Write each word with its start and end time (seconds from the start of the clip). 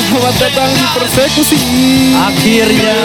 Selamat 0.00 0.32
datang 0.40 0.70
di 0.72 0.84
persekusi. 0.96 1.58
Akhirnya 2.16 2.96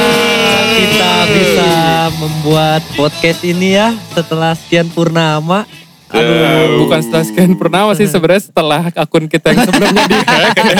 kita 0.71 1.11
bisa 1.27 1.71
membuat 2.15 2.81
podcast 2.95 3.43
ini 3.43 3.75
ya 3.75 3.91
setelah 4.15 4.55
sekian 4.55 4.87
purnama. 4.87 5.67
Eh, 6.15 6.79
bukan 6.79 7.03
setelah 7.03 7.25
sekian 7.27 7.59
purnama 7.59 7.91
sih 7.93 8.07
sebenarnya 8.07 8.47
setelah 8.47 8.87
akun 8.95 9.27
kita 9.27 9.51
yang 9.51 9.67
sebelumnya 9.67 10.03
di 10.07 10.17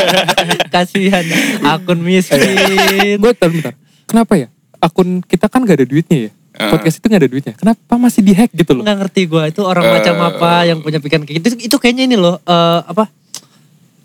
Kasihan 0.74 1.26
akun 1.60 2.00
miskin. 2.00 3.20
Gue 3.20 3.36
bentar, 3.36 3.52
bentar. 3.52 3.74
Kenapa 4.08 4.34
ya? 4.40 4.48
Akun 4.80 5.20
kita 5.20 5.52
kan 5.52 5.68
gak 5.68 5.84
ada 5.84 5.88
duitnya 5.88 6.18
ya. 6.18 6.32
Eh. 6.56 6.72
Podcast 6.72 6.96
itu 6.96 7.12
gak 7.12 7.20
ada 7.20 7.30
duitnya. 7.30 7.54
Kenapa 7.60 7.94
masih 8.00 8.24
dihack 8.24 8.56
gitu 8.56 8.72
loh? 8.72 8.88
Nggak 8.88 8.98
ngerti 9.04 9.22
gue 9.28 9.44
itu 9.52 9.62
orang 9.68 9.84
Eh. 9.84 9.92
macam 10.00 10.16
apa 10.24 10.64
yang 10.64 10.80
punya 10.80 11.04
pikiran 11.04 11.28
kayak 11.28 11.44
gitu. 11.44 11.48
Itu 11.60 11.76
kayaknya 11.76 12.08
ini 12.08 12.16
loh 12.16 12.40
eh, 12.40 12.80
apa? 12.88 13.12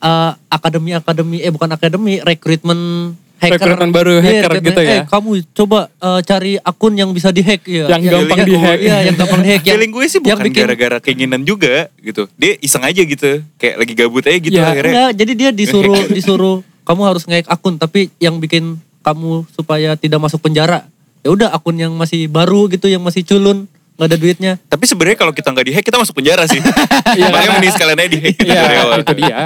Eh, 0.00 0.30
akademi 0.48 0.90
akademi 0.92 1.38
eh 1.38 1.48
bukan 1.48 1.70
akademi 1.70 2.18
rekrutmen 2.18 3.12
hacker. 3.36 3.56
Rekrutmen 3.56 3.90
baru 3.90 4.12
Iya, 4.12 4.20
hacker 4.20 4.50
rekrutmen, 4.50 4.66
gitu 4.66 4.80
ya. 4.82 4.92
Eh, 4.92 5.02
kamu 5.06 5.30
coba 5.54 5.78
eh, 5.90 6.20
cari 6.22 6.52
akun 6.58 6.92
yang 6.92 7.10
bisa 7.10 7.28
dihack 7.30 7.64
ya. 7.64 7.88
Yang 7.88 8.02
Ya, 8.02 8.10
gampang 8.10 8.38
ya, 8.38 8.46
dihack. 8.46 8.78
Iya, 8.78 8.96
yang 9.02 9.16
gampang 9.16 9.40
dihack. 9.40 9.62
yang- 9.62 9.76
Feeling 9.76 9.90
gue 9.90 10.04
sih 10.04 10.18
yang 10.18 10.24
bukan 10.30 10.44
bikin- 10.46 10.62
gara-gara 10.62 10.96
keinginan 10.98 11.42
juga 11.42 11.74
gitu. 11.98 12.28
Dia 12.34 12.52
iseng 12.58 12.82
aja 12.82 13.00
gitu. 13.00 13.30
Kayak 13.56 13.76
lagi 13.78 13.92
gabut 13.94 14.24
aja 14.24 14.38
gitu 14.38 14.54
Ya, 14.54 14.68
akhirnya. 14.68 14.92
Enggak, 14.92 15.10
jadi 15.16 15.32
dia 15.34 15.50
disuruh 15.50 15.96
disuruh 16.16 16.56
kamu 16.82 17.02
harus 17.06 17.24
nge 17.24 17.46
akun 17.46 17.76
tapi 17.76 18.10
yang 18.18 18.36
bikin 18.36 18.76
kamu 19.00 19.48
supaya 19.50 19.96
tidak 19.96 20.20
masuk 20.20 20.40
penjara. 20.40 20.84
Ya 21.20 21.30
udah 21.30 21.48
akun 21.50 21.76
yang 21.76 21.92
masih 21.92 22.26
baru 22.26 22.68
gitu 22.68 22.88
yang 22.88 23.00
masih 23.00 23.20
culun, 23.22 23.64
nggak 24.00 24.08
ada 24.08 24.16
duitnya. 24.16 24.52
Tapi 24.64 24.84
sebenarnya 24.88 25.18
kalau 25.20 25.36
kita 25.36 25.52
nggak 25.52 25.66
dihack 25.68 25.84
kita 25.84 26.00
masuk 26.00 26.16
penjara 26.16 26.48
sih. 26.48 26.56
Iya. 27.10 27.26
Makanya 27.28 27.50
mending 27.58 27.74
sekalian 27.74 27.98
aja 28.00 28.08
dihack 28.08 28.36
Iya 28.40 28.60
dari 28.64 28.76
awal. 28.80 28.98
itu 29.02 29.14
dia. 29.18 29.38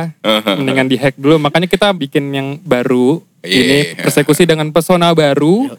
Mendingan 0.55 0.87
dihack 0.87 1.15
dulu. 1.19 1.37
Makanya 1.43 1.67
kita 1.67 1.91
bikin 1.91 2.31
yang 2.31 2.49
baru. 2.63 3.19
Iya. 3.43 3.59
Ini 3.59 3.79
persekusi 3.99 4.47
dengan 4.47 4.71
pesona 4.71 5.11
baru. 5.11 5.75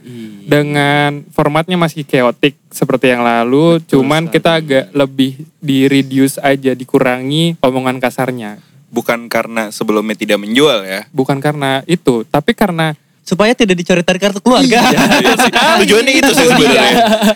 Dengan 0.46 1.24
formatnya 1.32 1.80
masih 1.80 2.04
chaotic 2.04 2.60
seperti 2.68 3.16
yang 3.16 3.24
lalu. 3.24 3.80
cuman 3.88 4.28
kita 4.28 4.60
agak 4.60 4.92
lebih 4.92 5.48
di 5.64 5.88
reduce 5.88 6.36
aja, 6.44 6.76
dikurangi 6.76 7.56
omongan 7.64 7.98
kasarnya. 8.04 8.60
Bukan 8.92 9.32
karena 9.32 9.72
sebelumnya 9.72 10.14
tidak 10.20 10.44
menjual 10.44 10.84
ya. 10.86 11.08
Bukan 11.16 11.40
karena 11.40 11.82
itu, 11.88 12.28
tapi 12.28 12.54
karena 12.54 12.94
Supaya 13.26 13.58
tidak 13.58 13.74
dicoret-coret 13.82 14.22
kartu 14.22 14.38
keluarga. 14.38 14.86
Iya 14.86 15.34
sih. 15.34 15.52
Tujuannya 15.82 16.14
itu 16.14 16.32
sih 16.32 16.46
sebenarnya. 16.46 16.90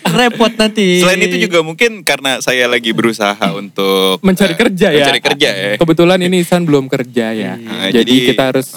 Repot 0.06 0.54
nanti. 0.54 1.02
Selain 1.02 1.18
itu 1.18 1.50
juga 1.50 1.66
mungkin 1.66 2.06
karena 2.06 2.38
saya 2.46 2.70
lagi 2.70 2.94
berusaha 2.94 3.58
untuk 3.58 4.22
mencari 4.22 4.54
eh, 4.54 4.60
kerja 4.62 4.88
ya. 4.94 5.02
Mencari 5.02 5.22
kerja 5.26 5.50
ya. 5.50 5.72
Kebetulan 5.82 6.22
ini 6.22 6.46
Isan 6.46 6.70
belum 6.70 6.86
kerja 6.86 7.34
ya. 7.34 7.58
Nah, 7.58 7.90
jadi, 7.90 8.06
jadi- 8.06 8.28
kita 8.30 8.44
harus 8.54 8.70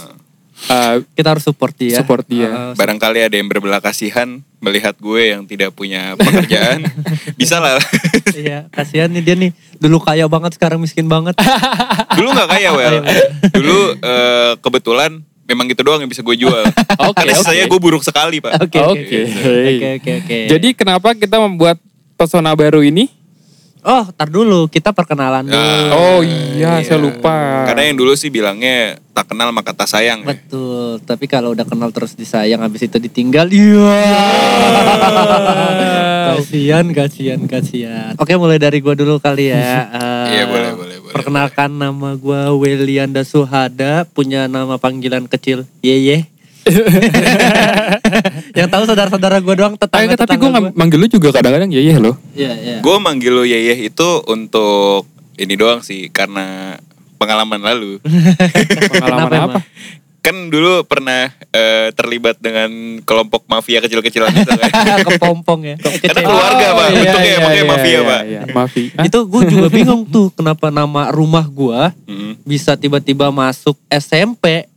uh, 0.72 1.04
kita 1.16 1.28
harus 1.36 1.44
support 1.44 1.74
dia. 1.74 2.00
support 2.00 2.24
dia. 2.24 2.48
Uh, 2.48 2.72
Barangkali 2.78 3.24
ada 3.24 3.34
yang 3.34 3.48
berbelah 3.50 3.82
kasihan 3.82 4.40
melihat 4.62 4.94
gue 4.96 5.34
yang 5.34 5.42
tidak 5.44 5.74
punya 5.74 6.14
pekerjaan. 6.14 6.86
Bisa 7.40 7.58
lah. 7.58 7.76
iya, 8.36 8.70
kasihan 8.70 9.10
nih 9.10 9.22
dia 9.22 9.34
nih. 9.34 9.50
Dulu 9.82 9.98
kaya 10.00 10.28
banget 10.30 10.54
sekarang 10.54 10.78
miskin 10.78 11.10
banget. 11.10 11.34
Dulu 12.14 12.28
nggak 12.30 12.48
kaya 12.48 12.70
well. 12.72 12.96
Dulu 13.50 13.78
eh, 13.98 14.52
kebetulan 14.62 15.26
memang 15.52 15.68
gitu 15.68 15.84
doang 15.84 16.00
yang 16.00 16.08
bisa 16.08 16.24
gue 16.24 16.34
jual. 16.34 16.64
Oke, 17.12 17.20
Karena 17.20 17.32
oke. 17.36 17.40
sisanya 17.44 17.64
gue 17.68 17.80
buruk 17.80 18.02
sekali 18.02 18.40
pak. 18.40 18.64
Oke. 18.64 18.80
Oke. 18.80 19.20
Oke, 19.28 19.88
oke, 20.00 20.10
oke. 20.24 20.38
Jadi 20.48 20.68
kenapa 20.72 21.12
kita 21.12 21.36
membuat 21.38 21.76
pesona 22.16 22.56
baru 22.56 22.80
ini? 22.80 23.20
oh, 23.82 24.06
tar 24.14 24.30
dulu 24.30 24.70
kita 24.70 24.94
perkenalan 24.94 25.42
dulu. 25.42 25.58
Ah, 25.58 25.90
Oh 25.90 26.22
iya, 26.22 26.78
iya. 26.78 26.86
saya 26.86 27.02
lupa. 27.02 27.66
Karena 27.66 27.90
yang 27.90 27.98
dulu 27.98 28.14
sih 28.14 28.30
bilangnya 28.30 28.94
tak 29.10 29.34
kenal 29.34 29.50
maka 29.50 29.74
tak 29.74 29.90
sayang. 29.90 30.22
ya. 30.22 30.38
Betul, 30.38 31.02
tapi 31.02 31.26
kalau 31.26 31.50
udah 31.50 31.66
kenal 31.66 31.90
terus 31.90 32.14
disayang 32.14 32.62
habis 32.62 32.86
itu 32.86 32.94
ditinggal, 33.02 33.50
iya. 33.50 33.90
kasihan, 36.32 36.86
kasihan, 36.94 37.40
kasihan. 37.44 38.12
Oke, 38.16 38.38
mulai 38.38 38.62
dari 38.62 38.78
gua 38.78 38.94
dulu 38.94 39.18
kali 39.18 39.50
ya. 39.50 39.90
Iya, 40.32 40.48
boleh, 40.48 40.72
boleh, 40.72 40.74
boleh, 40.78 40.98
Perkenalkan 41.12 41.70
nama 41.76 42.16
gua 42.16 42.50
Welianda 42.56 43.22
Suhada, 43.22 44.08
punya 44.08 44.48
nama 44.48 44.80
panggilan 44.80 45.28
kecil 45.28 45.68
Yeye. 45.84 46.26
Yang 48.58 48.68
tahu 48.70 48.82
saudara-saudara 48.86 49.42
gua 49.44 49.54
doang 49.54 49.74
tetangga 49.76 50.14
enggak, 50.14 50.24
tapi 50.24 50.36
gue 50.38 50.50
manggil 50.72 50.98
lu 51.02 51.08
juga 51.10 51.28
kadang-kadang 51.34 51.70
iya 51.74 51.98
loh. 51.98 52.16
Iya, 52.32 52.52
iya. 52.54 52.76
Gue 52.80 52.96
manggil 53.02 53.32
lo 53.34 53.42
Yeyeh 53.42 53.90
itu 53.90 54.08
untuk 54.30 55.10
ini 55.36 55.54
doang 55.58 55.82
sih 55.82 56.08
karena 56.08 56.78
pengalaman 57.22 57.60
lalu. 57.62 58.02
Pengalaman 58.92 59.26
Kenapa 59.26 59.26
apa? 59.26 59.36
emang? 59.46 59.62
Kan 60.22 60.48
dulu 60.48 60.86
pernah 60.86 61.28
eh, 61.50 61.90
terlibat 61.92 62.38
dengan 62.38 62.70
kelompok 63.02 63.42
mafia 63.44 63.82
kecil-kecilan 63.82 64.30
gitu 64.32 64.54
kan. 64.54 64.70
Kepompong 65.10 65.60
ya. 65.64 65.76
Karena 65.76 66.22
keluarga, 66.22 66.66
Pak. 66.70 66.86
iya, 66.86 66.94
Bentuknya 66.94 67.26
iya, 67.26 67.36
emangnya 67.36 67.58
iya, 67.58 67.66
mafia, 67.66 67.90
iya, 67.90 68.00
Pak. 68.00 68.20
iya. 68.22 68.40
Mafia. 68.48 68.88
Hah? 68.94 69.04
Itu 69.04 69.18
gue 69.24 69.42
juga 69.46 69.66
bingung 69.76 70.06
tuh 70.06 70.30
kenapa 70.30 70.70
nama 70.70 71.10
rumah 71.10 71.42
gua 71.44 71.90
Hmm. 72.06 72.38
bisa 72.42 72.72
tiba-tiba 72.74 73.28
masuk 73.28 73.74
SMP. 73.88 74.70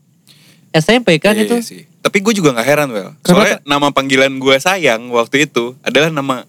SMP 0.72 1.16
kan 1.17 1.31
Iya, 1.31 1.45
itu? 1.45 1.55
iya 1.55 1.63
sih. 1.63 1.81
Tapi 2.00 2.19
gue 2.19 2.34
juga 2.34 2.50
nggak 2.51 2.67
heran 2.67 2.89
well. 2.89 3.11
Soalnya 3.22 3.61
nama 3.63 3.89
panggilan 3.89 4.34
gue 4.34 4.55
sayang 4.57 5.07
waktu 5.09 5.45
itu 5.45 5.78
adalah 5.79 6.09
nama 6.09 6.44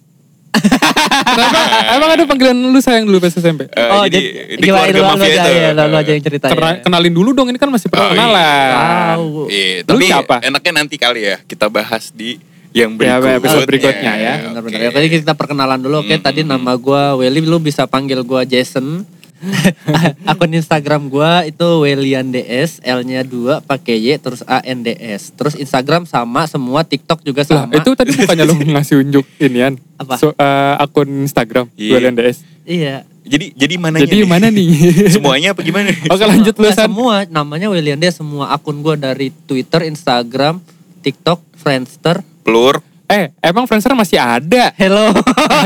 Kenapa? 0.56 1.60
Emang 1.92 2.10
ada 2.10 2.24
panggilan 2.24 2.56
lu 2.56 2.78
sayang 2.78 3.04
dulu 3.04 3.18
pas 3.18 3.30
SMP? 3.30 3.66
eh, 3.66 3.88
oh, 3.88 4.04
jadi, 4.04 4.26
di 4.54 4.62
keluarga 4.62 4.92
lu, 4.92 4.98
lu 4.98 5.10
mafia 5.10 5.26
aja 5.28 5.40
itu. 5.42 5.50
ya, 5.52 5.70
lu, 5.70 5.82
lu 5.84 5.96
aja 5.96 6.10
yang 6.10 6.24
cerita 6.24 6.46
Kena- 6.46 6.72
ya. 6.72 6.82
kenalin 6.82 7.12
dulu 7.12 7.30
dong, 7.32 7.48
ini 7.48 7.56
kan 7.56 7.68
masih 7.68 7.86
Oh, 7.86 7.94
iya. 7.94 8.02
perkenalan. 8.06 8.70
Tahu. 8.72 9.28
Iya, 9.46 9.68
Lu 9.78 9.88
tapi 9.88 10.04
siapa? 10.06 10.36
enaknya 10.42 10.72
nanti 10.74 10.96
kali 10.96 11.20
ya 11.22 11.36
kita 11.42 11.66
bahas 11.66 12.10
di 12.10 12.38
yang 12.70 12.92
Ya, 12.92 13.16
berikut. 13.16 13.40
episode 13.40 13.64
berikutnya 13.66 14.12
ya. 14.14 14.34
Benar-benar. 14.44 14.76
Oke. 14.76 14.84
Ya, 14.84 14.90
Jadi 14.92 15.06
kita 15.10 15.32
perkenalan 15.32 15.78
dulu. 15.78 15.96
Oke, 15.98 16.12
Hmm, 16.12 16.22
tadi 16.22 16.40
nama 16.42 16.72
gua 16.74 17.16
Welly, 17.16 17.40
lu 17.40 17.56
bisa 17.58 17.84
panggil 17.84 18.20
gua 18.20 18.44
Jason. 18.44 19.04
Akun 20.30 20.50
Instagram 20.50 21.06
gua 21.06 21.42
itu 21.42 21.62
Welian 21.78 22.28
DS, 22.28 22.80
L-nya 22.80 23.20
2 23.20 23.62
pakai 23.62 23.96
Y 23.96 24.16
terus 24.16 24.40
A 24.42 24.60
N 24.60 24.80
D 24.80 24.92
S. 24.92 25.30
Terus 25.30 25.54
Instagram 25.54 26.04
sama 26.04 26.44
semua, 26.44 26.82
TikTok 26.82 27.20
juga 27.20 27.44
Lah, 27.44 27.64
sama. 27.64 27.72
itu 27.72 27.90
tadi 27.92 28.10
bukannya 28.12 28.44
lu 28.44 28.54
ngasih 28.74 28.96
unjuk 28.98 29.26
inian? 29.38 29.76
Apa? 29.96 30.16
So, 30.16 30.30
eh, 30.30 30.74
akun 30.76 31.08
Instagram, 31.22 31.68
Iya. 31.72 31.92
Julian 31.94 32.14
DS. 32.14 32.38
Iya. 32.62 32.96
Jadi 33.22 33.46
jadi 33.52 33.74
mananya? 33.76 34.02
Jadi 34.02 34.18
nih? 34.18 34.28
mana 34.28 34.46
nih? 34.48 34.68
Semuanya 35.14 35.50
apa 35.50 35.60
gimana? 35.60 35.90
Oke 35.90 36.24
lanjut 36.24 36.54
lu 36.54 36.64
Nah, 36.64 36.72
San. 36.72 36.86
semua 36.86 37.14
namanya 37.26 37.66
Welian 37.66 37.98
DS 37.98 38.18
semua 38.18 38.50
akun 38.50 38.80
gua 38.80 38.94
dari 38.94 39.34
Twitter, 39.44 39.82
Instagram, 39.84 40.62
TikTok, 41.00 41.42
Friendster. 41.54 42.22
Pelur. 42.42 42.78
Eh, 43.06 43.30
emang 43.38 43.64
Friendster 43.64 43.94
masih 43.94 44.18
ada? 44.18 44.74
Hello. 44.74 45.14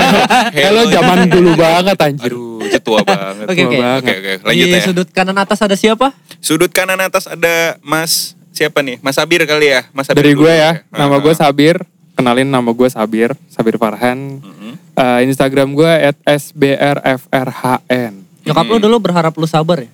Hello, 0.57 0.83
zaman 0.87 1.25
dulu 1.25 1.57
banget 1.57 1.97
anjir. 1.97 2.29
Aduh, 2.29 2.61
itu 2.61 2.77
tua 2.79 3.01
banget. 3.09 3.49
Oke, 3.49 3.63
oke. 3.65 3.77
banget. 3.77 4.03
Oke, 4.03 4.13
oke. 4.13 4.33
Lanjut 4.45 4.67
Di 4.67 4.73
ya. 4.73 4.81
sudut 4.85 5.09
kanan 5.09 5.37
atas 5.37 5.59
ada 5.59 5.73
siapa? 5.73 6.13
Sudut 6.39 6.69
kanan 6.69 7.01
atas 7.01 7.25
ada 7.25 7.81
Mas 7.81 8.37
siapa 8.53 8.85
nih? 8.85 9.01
Mas 9.01 9.17
Sabir 9.17 9.41
kali 9.45 9.73
ya? 9.73 9.89
Mas 9.91 10.05
Sabir 10.07 10.21
Dari 10.21 10.37
gue 10.37 10.53
ya, 10.53 10.85
nama 10.91 11.17
gue. 11.17 11.33
Sabir. 11.33 11.81
Kenalin 12.13 12.45
nama 12.45 12.69
gue 12.69 12.85
Sabir, 12.87 13.33
Sabir 13.49 13.81
Farhan. 13.81 14.45
Mm-mm. 14.45 14.73
Eh, 14.93 15.21
Instagram 15.25 15.73
gue 15.73 15.89
at 15.89 16.17
sbrfrhn. 16.37 18.13
Nyokap 18.45 18.65
lu 18.67 18.77
dulu 18.79 18.97
berharap 19.01 19.33
lu 19.33 19.49
sabar 19.49 19.81
ya? 19.81 19.89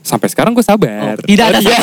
Sampai 0.00 0.30
sekarang 0.30 0.50
gue 0.50 0.62
sabar. 0.62 1.18
Oh, 1.18 1.26
tidak 1.26 1.50
ada 1.50 1.58
Iya. 1.58 1.78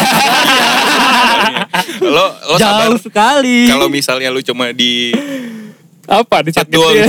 Lo 2.01 2.25
lo 2.45 2.56
sabar 2.56 2.90
Jauh 2.90 3.00
sekali. 3.00 3.67
kalau 3.67 3.88
misalnya 3.88 4.29
lu 4.29 4.40
cuma 4.40 4.72
di 4.72 5.13
Apa 6.09 6.41
di 6.41 6.50
chat 6.50 6.66
gitu 6.66 6.81
ya? 6.90 7.06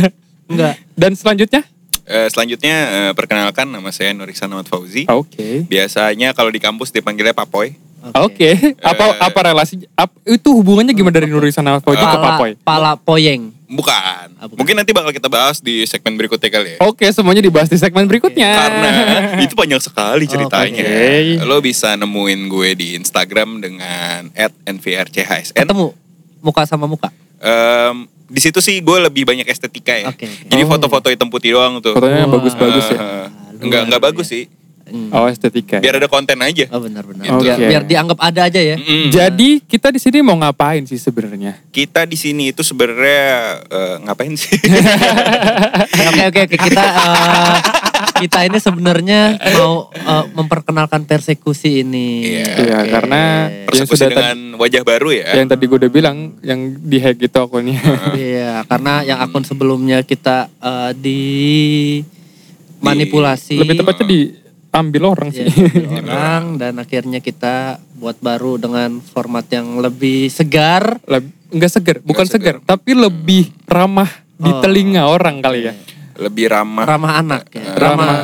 Enggak. 0.50 0.74
Dan 0.98 1.14
selanjutnya? 1.14 1.62
Eh, 2.10 2.26
selanjutnya 2.26 2.74
eh, 2.90 3.12
perkenalkan 3.12 3.64
nama 3.64 3.88
saya 3.88 4.10
Nuriksan 4.10 4.50
Ahmad 4.50 4.66
Fauzi. 4.66 5.06
Oke. 5.06 5.62
Biasanya 5.64 6.32
kalau 6.32 6.50
di 6.50 6.58
kampus 6.58 6.90
dipanggilnya 6.90 7.30
Papoy. 7.30 7.78
Oke. 8.12 8.56
Apa 8.80 9.04
Eh. 9.06 9.20
apa 9.22 9.38
relasi? 9.44 9.84
ap- 9.94 10.16
itu 10.24 10.50
hubungannya 10.50 10.90
gimana 10.90 11.14
dari 11.14 11.28
Nurisan 11.28 11.62
sama 11.62 11.78
Fauzi 11.78 12.00
ke 12.00 12.18
Papoy? 12.18 12.50
pala 12.58 12.96
poyeng. 12.96 13.52
Bukan. 13.66 13.94
Ah, 14.34 14.44
bukan. 14.44 14.56
Mungkin 14.56 14.74
nanti 14.74 14.90
bakal 14.90 15.12
kita 15.12 15.28
bahas 15.28 15.60
di 15.60 15.84
segmen 15.84 16.16
berikutnya 16.16 16.50
kali 16.50 16.68
ya. 16.74 16.78
Oke, 16.82 17.06
semuanya 17.08 17.38
dibahas 17.38 17.68
di 17.68 17.76
segmen 17.76 18.02
berikutnya. 18.04 18.50
Karena 18.50 18.90
itu 19.44 19.54
panjang 19.54 19.78
sekali 19.78 20.26
ceritanya. 20.26 20.82
Oke. 20.82 21.44
Lo 21.44 21.60
bisa 21.60 21.94
nemuin 21.94 22.40
gue 22.48 22.70
di 22.74 22.86
Instagram 22.96 23.60
dengan 23.60 24.26
@nvrchsn. 24.66 25.54
Ketemu 25.54 25.94
muka 26.40 26.64
sama 26.64 26.88
muka. 26.88 27.12
Em, 27.38 28.10
di 28.30 28.40
situ 28.40 28.58
sih 28.58 28.78
gue 28.78 28.98
lebih 29.02 29.26
banyak 29.26 29.44
estetika 29.44 29.92
ya. 29.92 30.08
Oke, 30.08 30.24
oke. 30.24 30.46
Jadi 30.46 30.62
Oh. 30.62 30.68
foto-foto 30.68 31.06
hitam 31.08 31.26
putih 31.26 31.52
doang 31.52 31.78
tuh. 31.78 31.92
Fotonya 31.92 32.24
bagus-bagus 32.24 32.86
ya. 32.86 32.94
Eh, 32.94 33.02
Luar 33.02 33.26
enggak 33.60 33.80
enggak 33.84 34.02
bagus 34.02 34.28
sih. 34.28 34.46
Hmm. 34.86 35.06
Oh, 35.12 35.26
estetika. 35.26 35.78
Biar 35.78 35.98
ada 35.98 36.06
konten 36.06 36.34
aja. 36.36 36.66
Oh 36.70 36.78
benar-benar. 36.78 37.22
Gitu. 37.22 37.38
Biar, 37.40 37.54
Oke. 37.54 37.66
biar 37.68 37.82
dianggap 37.84 38.18
ada 38.18 38.40
aja 38.44 38.58
ya. 38.58 38.74
Mm-mm. 38.74 39.06
Jadi 39.08 39.62
kita 39.62 39.90
di 39.90 39.98
sini 39.98 40.18
mau 40.18 40.34
ngapain 40.34 40.82
sih 40.82 40.98
sebenarnya? 40.98 41.62
kita 41.70 42.02
di 42.02 42.14
sini 42.14 42.50
itu 42.50 42.62
sebenarnya 42.62 43.22
eh, 43.66 43.96
ngapain 44.02 44.34
sih? 44.34 44.50
Oke 46.10 46.22
oke 46.26 46.40
oke 46.44 46.56
kita 46.58 46.82
eh, 46.82 47.56
kita 48.20 48.44
ini 48.44 48.58
sebenarnya 48.58 49.20
mau 49.54 49.88
eh, 49.90 50.24
memperkenalkan 50.30 51.02
persekusi 51.02 51.80
ini. 51.80 52.08
Iya. 52.30 52.46
Iya, 52.54 52.76
Oke. 52.78 52.90
karena 52.90 53.20
yang 53.48 53.66
Persekusi 53.66 53.96
sudah 53.96 54.08
tadi, 54.08 54.18
dengan 54.20 54.38
wajah 54.54 54.82
baru 54.82 55.08
ya. 55.10 55.26
yang 55.34 55.48
tadi 55.48 55.64
gue 55.64 55.78
udah 55.78 55.90
bilang 55.90 56.16
yang 56.40 56.60
di 56.76 56.98
hack 56.98 57.16
gitu 57.18 57.38
akunnya. 57.38 57.80
Iya, 58.12 58.62
karena 58.64 59.00
yang 59.02 59.18
akun 59.18 59.42
sebelumnya 59.42 60.02
kita 60.02 60.46
eh, 60.54 60.92
di 60.92 61.20
manipulasi 62.78 63.56
Lebih 63.56 63.76
tepatnya 63.78 64.06
diambil 64.06 65.02
orang 65.10 65.28
ya, 65.30 65.42
sih. 65.42 65.46
diambil 65.50 66.06
orang 66.14 66.44
dan 66.56 66.72
akhirnya 66.76 67.18
kita 67.18 67.54
buat 67.94 68.16
baru 68.18 68.56
dengan 68.56 68.98
format 68.98 69.44
yang 69.48 69.78
lebih 69.78 70.28
segar. 70.28 71.00
Leb- 71.04 71.36
Enggak 71.50 71.72
seger, 71.72 71.96
bukan 72.00 72.24
seger, 72.24 72.62
tapi 72.62 72.94
lebih 72.94 73.50
ramah 73.64 74.06
di 74.32 74.48
Oh. 74.48 74.62
telinga 74.62 75.04
orang 75.04 75.42
kali 75.42 75.66
ya. 75.66 75.74
Lebih 76.20 76.52
ramah. 76.52 76.84
ramah 76.84 77.12
anak 77.18 77.42
ya. 77.50 77.64
Eh, 77.64 77.76
Ramah 77.76 78.14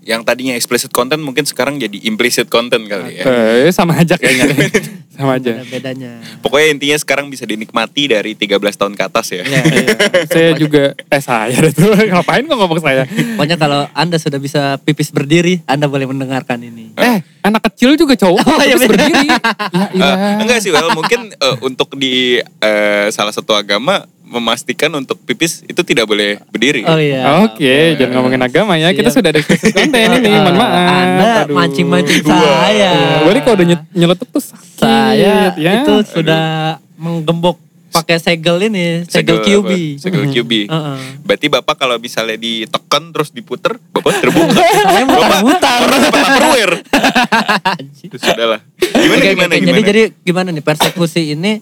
yang 0.00 0.24
tadinya 0.24 0.56
explicit 0.56 0.90
content 0.90 1.20
mungkin 1.20 1.44
sekarang 1.46 1.78
jadi 1.78 2.08
implicit 2.08 2.48
content 2.50 2.82
kali 2.88 3.20
ya. 3.20 3.24
Eh, 3.28 3.70
sama 3.70 4.00
aja 4.00 4.16
kayaknya. 4.18 4.48
sama 5.14 5.36
aja. 5.36 5.60
ada 5.60 5.68
bedanya. 5.68 6.24
Pokoknya 6.40 6.72
intinya 6.72 6.96
sekarang 6.96 7.28
bisa 7.28 7.44
dinikmati 7.44 8.08
dari 8.08 8.32
13 8.32 8.56
tahun 8.74 8.96
ke 8.96 9.02
atas 9.06 9.26
ya. 9.36 9.44
Ya. 9.44 9.60
Iya, 9.60 9.86
saya 10.32 10.50
juga 10.56 10.84
eh 10.96 11.22
saya 11.22 11.52
itu 11.52 11.84
ngapain 12.16 12.48
kok 12.48 12.56
ngomong 12.56 12.80
saya? 12.80 13.04
Pokoknya 13.06 13.60
kalau 13.60 13.84
Anda 13.92 14.16
sudah 14.16 14.40
bisa 14.40 14.80
pipis 14.80 15.12
berdiri, 15.12 15.60
Anda 15.68 15.86
boleh 15.86 16.08
mendengarkan 16.08 16.64
ini. 16.64 16.96
Eh, 16.96 17.20
anak 17.44 17.68
kecil 17.70 17.94
juga 18.00 18.16
cowok 18.16 18.40
Oh, 18.40 18.56
iya, 18.64 18.74
terus 18.74 18.88
beda. 18.88 18.92
berdiri. 18.96 19.28
Ya, 19.28 19.84
iya. 19.94 20.12
Eh, 20.16 20.34
enggak 20.48 20.58
sih, 20.64 20.72
well 20.72 20.90
mungkin 20.96 21.30
eh, 21.30 21.56
untuk 21.60 21.94
di 22.00 22.40
eh, 22.40 23.06
salah 23.12 23.36
satu 23.36 23.52
agama 23.52 24.08
memastikan 24.30 24.94
untuk 24.94 25.18
pipis 25.26 25.66
itu 25.66 25.82
tidak 25.82 26.06
boleh 26.06 26.38
berdiri. 26.54 26.86
Oh 26.86 26.94
iya. 26.96 27.42
Oke, 27.42 27.98
jangan 27.98 28.22
ngomongin 28.22 28.42
agama 28.46 28.78
ya. 28.78 28.94
Kita 28.94 29.10
sudah 29.10 29.34
ada 29.34 29.42
konten 29.42 29.90
ini, 29.90 30.30
mohon 30.46 30.54
maaf. 30.54 30.70
Anda 30.70 31.30
Aduh. 31.44 31.54
mancing-mancing 31.58 32.22
Dua. 32.22 32.38
saya. 32.38 33.26
Boleh 33.26 33.40
kalau 33.42 33.58
udah 33.58 33.66
nye- 33.74 33.88
nyeletuk 33.90 34.30
tuh 34.30 34.42
sakit. 34.42 34.78
Saya 34.78 35.52
ya. 35.58 35.82
itu 35.82 35.94
sudah 36.06 36.78
menggembok 36.94 37.58
pakai 37.90 38.22
segel 38.22 38.70
ini, 38.70 39.02
segel, 39.10 39.42
QB. 39.42 39.98
Segel 39.98 40.30
QB. 40.30 40.70
Heeh. 40.70 40.96
Berarti 41.26 41.46
Bapak 41.50 41.74
kalau 41.74 41.98
misalnya 41.98 42.38
ditekan 42.38 43.10
terus 43.10 43.34
diputer, 43.34 43.82
Bapak 43.90 44.22
terbuka. 44.22 44.62
Saya 44.86 45.04
Bapak 45.10 45.42
mutar-mutar. 45.42 45.80
Tupperware. 46.06 46.74
Sudahlah. 48.22 48.62
Gimana 48.78 49.24
gimana 49.26 49.52
gimana? 49.58 49.74
Jadi 49.74 49.82
jadi 49.90 50.02
gimana 50.22 50.48
nih 50.54 50.62
persekusi 50.62 51.34
ini 51.34 51.58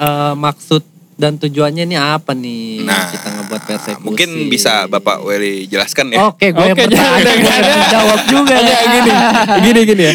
eh, 0.00 0.34
maksud 0.34 0.80
dan 1.20 1.36
tujuannya 1.36 1.84
ini 1.84 1.94
apa 1.94 2.32
nih 2.32 2.80
Nah, 2.80 3.12
kita 3.12 3.28
ngebuat 3.30 3.62
persekusi? 3.62 4.00
mungkin 4.02 4.28
bisa 4.48 4.88
Bapak 4.88 5.20
Weli 5.20 5.68
jelaskan 5.68 6.10
ya. 6.10 6.24
Oke, 6.26 6.48
gue 6.48 6.64
yang 6.64 6.72
Oke, 6.72 6.88
bertanya, 6.88 7.20
jangan, 7.20 7.36
gue 7.36 7.68
yang 7.68 7.84
jawab 7.92 8.20
juga 8.26 8.54
ya. 8.56 8.76
gini, 8.88 9.12
gini, 9.60 9.80
gini 9.84 10.02
ya. 10.02 10.12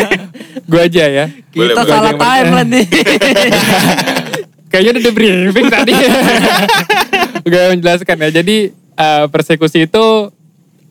gue 0.70 0.80
aja 0.80 1.04
ya. 1.04 1.24
Boleh, 1.52 1.74
Kita 1.74 1.82
boleh. 1.82 1.92
salah 1.92 2.12
timeline 2.16 2.70
nih. 2.72 2.86
Kayaknya 4.70 4.90
udah 4.90 5.02
di 5.02 5.12
briefing 5.12 5.66
tadi. 5.66 5.92
Gue 7.50 7.62
menjelaskan 7.74 8.16
ya. 8.20 8.28
Jadi 8.30 8.56
eh, 8.72 9.24
persekusi 9.26 9.84
itu 9.84 10.04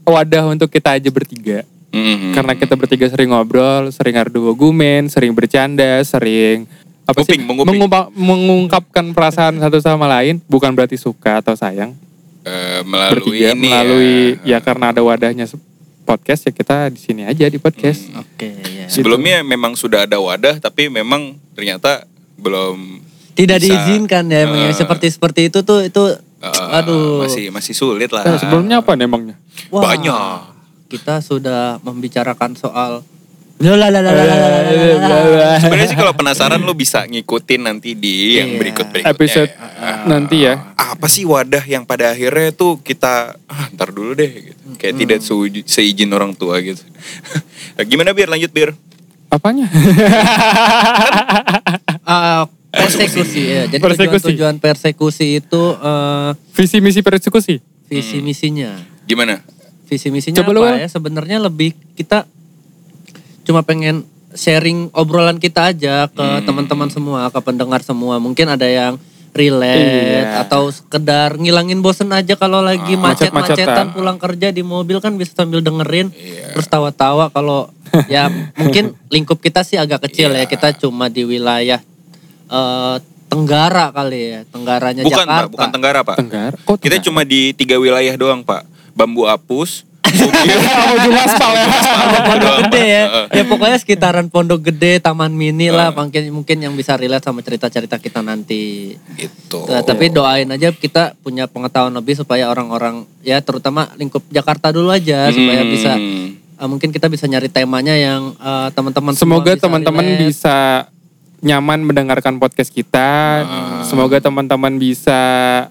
wadah 0.04 0.52
untuk 0.52 0.68
kita 0.68 1.00
aja 1.00 1.08
bertiga. 1.08 1.64
Mhm. 1.90 2.36
Karena 2.36 2.54
kita 2.54 2.76
bertiga 2.76 3.08
sering 3.08 3.32
ngobrol, 3.32 3.90
sering 3.90 4.20
adu 4.20 4.52
argumen, 4.52 5.08
sering 5.08 5.32
bercanda, 5.32 6.04
sering 6.04 6.68
apa 7.10 7.26
sih 7.26 7.34
Nguping, 7.36 7.42
menguping. 7.44 7.70
mengumpa- 7.82 8.10
mengungkapkan 8.14 9.06
perasaan 9.12 9.58
satu 9.58 9.82
sama 9.82 10.06
lain, 10.06 10.38
bukan 10.46 10.70
berarti 10.72 10.94
suka 10.94 11.42
atau 11.42 11.58
sayang. 11.58 11.98
Eh, 12.46 12.82
melalui 12.86 13.14
bertiga 13.20 13.52
ini 13.52 13.68
melalui 13.68 14.14
ya. 14.48 14.58
ya. 14.58 14.60
karena 14.62 14.96
ada 14.96 15.02
wadahnya 15.02 15.44
podcast 16.06 16.48
ya 16.48 16.52
kita 16.54 16.88
di 16.88 16.98
sini 16.98 17.22
aja 17.26 17.46
di 17.46 17.58
podcast. 17.58 18.08
Oke, 18.16 18.56
ya. 18.64 18.86
Sebelumnya 18.88 19.42
memang 19.44 19.74
sudah 19.74 20.06
ada 20.06 20.18
wadah 20.18 20.58
tapi 20.58 20.88
memang 20.88 21.36
ternyata 21.54 22.06
belum 22.40 23.04
Tidak 23.36 23.58
bisa. 23.60 23.68
diizinkan 23.70 24.26
ya, 24.30 24.48
emang 24.48 24.60
ya. 24.66 24.72
Eh, 24.72 24.76
seperti 24.78 25.12
seperti 25.12 25.42
itu 25.52 25.62
tuh 25.62 25.84
itu 25.84 26.04
eh, 26.40 26.78
aduh. 26.80 27.26
masih 27.28 27.52
masih 27.52 27.74
sulit 27.76 28.10
lah. 28.10 28.24
Eh, 28.26 28.38
sebelumnya 28.40 28.80
apa 28.82 28.96
nih 28.96 29.06
emangnya? 29.06 29.36
Wah, 29.70 29.84
banyak. 29.94 30.40
Kita 30.90 31.22
sudah 31.22 31.78
membicarakan 31.84 32.56
soal. 32.56 33.06
Sebenarnya 35.60 35.86
sih 35.86 35.98
kalau 35.98 36.16
penasaran 36.16 36.60
lo 36.60 36.72
bisa 36.72 37.04
ngikutin 37.04 37.62
nanti 37.62 37.92
di 37.92 38.40
yang 38.40 38.50
Iya. 38.50 38.58
berikut 38.58 38.88
berikutnya. 38.88 39.12
Episode 39.12 39.52
nanti 40.06 40.38
ya. 40.42 40.72
Apa 40.74 41.06
sih 41.06 41.24
wadah 41.24 41.64
yang 41.64 41.84
pada 41.84 42.10
akhirnya 42.10 42.50
tuh 42.52 42.80
kita 42.80 43.36
ah, 43.46 43.66
ntar 43.70 43.92
dulu 43.92 44.16
deh 44.16 44.32
gitu. 44.48 44.62
Kayak 44.76 44.96
tidak 44.98 45.20
seuji- 45.20 45.68
seizin 45.68 46.08
orang 46.10 46.32
tua 46.32 46.56
gitu. 46.60 46.80
Gimana 47.82 48.12
biar 48.12 48.30
lanjut 48.30 48.50
bir? 48.50 48.72
Apanya? 49.28 49.68
Ah, 52.02 52.48
persekusi 52.72 53.42
ya. 53.46 53.62
Jadi 53.68 53.78
Persekusi. 53.78 54.34
tujuan-tujuan 54.34 54.56
persekusi 54.58 55.38
itu 55.38 55.64
eh, 55.76 56.30
Visi 56.56 56.80
misi 56.80 57.02
persekusi. 57.02 57.60
visi 57.86 58.18
misinya. 58.20 58.74
Gimana? 59.04 59.42
Visi 59.86 60.10
misinya 60.10 60.40
Coba 60.40 60.52
apa 60.56 60.62
Wel. 60.64 60.78
ya? 60.80 60.88
Sebenarnya 60.88 61.38
lebih 61.40 61.78
kita 61.94 62.26
cuma 63.50 63.66
pengen 63.66 64.06
sharing 64.30 64.94
obrolan 64.94 65.42
kita 65.42 65.74
aja 65.74 66.06
ke 66.06 66.22
Hmm. 66.22 66.46
teman-teman 66.46 66.86
semua, 66.88 67.34
ke 67.34 67.40
pendengar 67.42 67.82
semua. 67.82 68.22
Mungkin 68.22 68.46
ada 68.46 68.64
yang 68.64 69.02
relate 69.30 70.26
Iya. 70.26 70.42
atau 70.44 70.70
sekedar 70.70 71.34
ngilangin 71.34 71.82
bosen 71.82 72.10
aja 72.10 72.34
kalau 72.34 72.62
lagi 72.62 72.94
Ah, 72.94 73.02
macet-macetan 73.08 73.94
pulang 73.94 74.18
kerja 74.18 74.50
di 74.50 74.62
mobil 74.62 74.98
kan 74.98 75.14
bisa 75.16 75.34
sambil 75.36 75.62
dengerin 75.62 76.10
Iya. 76.12 76.50
terus 76.52 76.66
tawa-tawa 76.66 77.30
kalau 77.30 77.70
ya 78.10 78.26
mungkin 78.56 78.98
lingkup 79.08 79.38
kita 79.38 79.62
sih 79.62 79.78
agak 79.78 80.06
kecil 80.06 80.30
Iya. 80.30 80.46
ya 80.46 80.46
kita 80.46 80.74
cuma 80.76 81.10
di 81.10 81.26
wilayah 81.26 81.78
eh, 82.48 82.96
Tenggara 83.30 83.94
kali 83.94 84.22
ya 84.28 84.42
Tenggaranya 84.44 85.06
Bukan 85.06 85.22
Jakarta 85.22 85.38
pak, 85.40 85.52
bukan 85.54 85.70
Tenggara 85.70 86.00
pak. 86.02 86.16
Tenggara. 86.18 86.56
Kok 86.60 86.76
Kita 86.76 86.98
Tenggara? 86.98 87.06
cuma 87.06 87.22
di 87.24 87.42
tiga 87.54 87.78
wilayah 87.78 88.14
doang 88.14 88.42
pak. 88.42 88.66
Bambu 88.92 89.24
apus, 89.24 89.86
Sugih, 90.12 90.58
Oh, 90.90 90.98
Jumas 91.02 91.34
Pal 91.36 91.54
ya. 91.54 91.66
Pondok 92.20 92.38
doang, 92.40 92.60
Gede 92.66 92.84
ya. 92.84 93.04
Ya 93.30 93.44
pokoknya 93.44 93.78
sekitaran 93.78 94.28
Pondok 94.28 94.60
Gede, 94.66 94.98
Taman 94.98 95.32
Mini 95.32 95.70
lah 95.70 95.92
mungkin 95.92 96.30
mungkin 96.32 96.58
yang 96.60 96.74
bisa 96.74 96.96
relate 96.96 97.24
sama 97.24 97.40
cerita-cerita 97.40 97.98
kita 97.98 98.20
nanti. 98.20 98.96
Gitu. 99.16 99.60
Nah, 99.66 99.82
tapi 99.82 100.10
doain 100.10 100.48
aja 100.48 100.70
kita 100.72 101.14
punya 101.20 101.46
pengetahuan 101.46 101.94
lebih 101.94 102.16
supaya 102.16 102.48
orang-orang 102.48 103.06
ya 103.22 103.40
terutama 103.40 103.90
lingkup 103.96 104.24
Jakarta 104.28 104.70
dulu 104.70 104.90
aja 104.90 105.30
supaya 105.30 105.62
Hmm. 105.62 105.72
bisa 105.72 105.92
eh, 106.56 106.68
mungkin 106.68 106.90
kita 106.90 107.08
bisa 107.08 107.26
nyari 107.26 107.48
temanya 107.48 107.94
yang 107.94 108.34
eh, 108.36 108.70
teman-teman 108.74 109.14
Semoga 109.14 109.56
teman-teman 109.56 110.06
bisa 110.20 110.88
nyaman 111.40 111.80
mendengarkan 111.82 112.36
podcast 112.36 112.68
kita. 112.68 113.10
Ah. 113.48 113.80
Semoga 113.88 114.20
teman-teman 114.20 114.76
bisa 114.76 115.20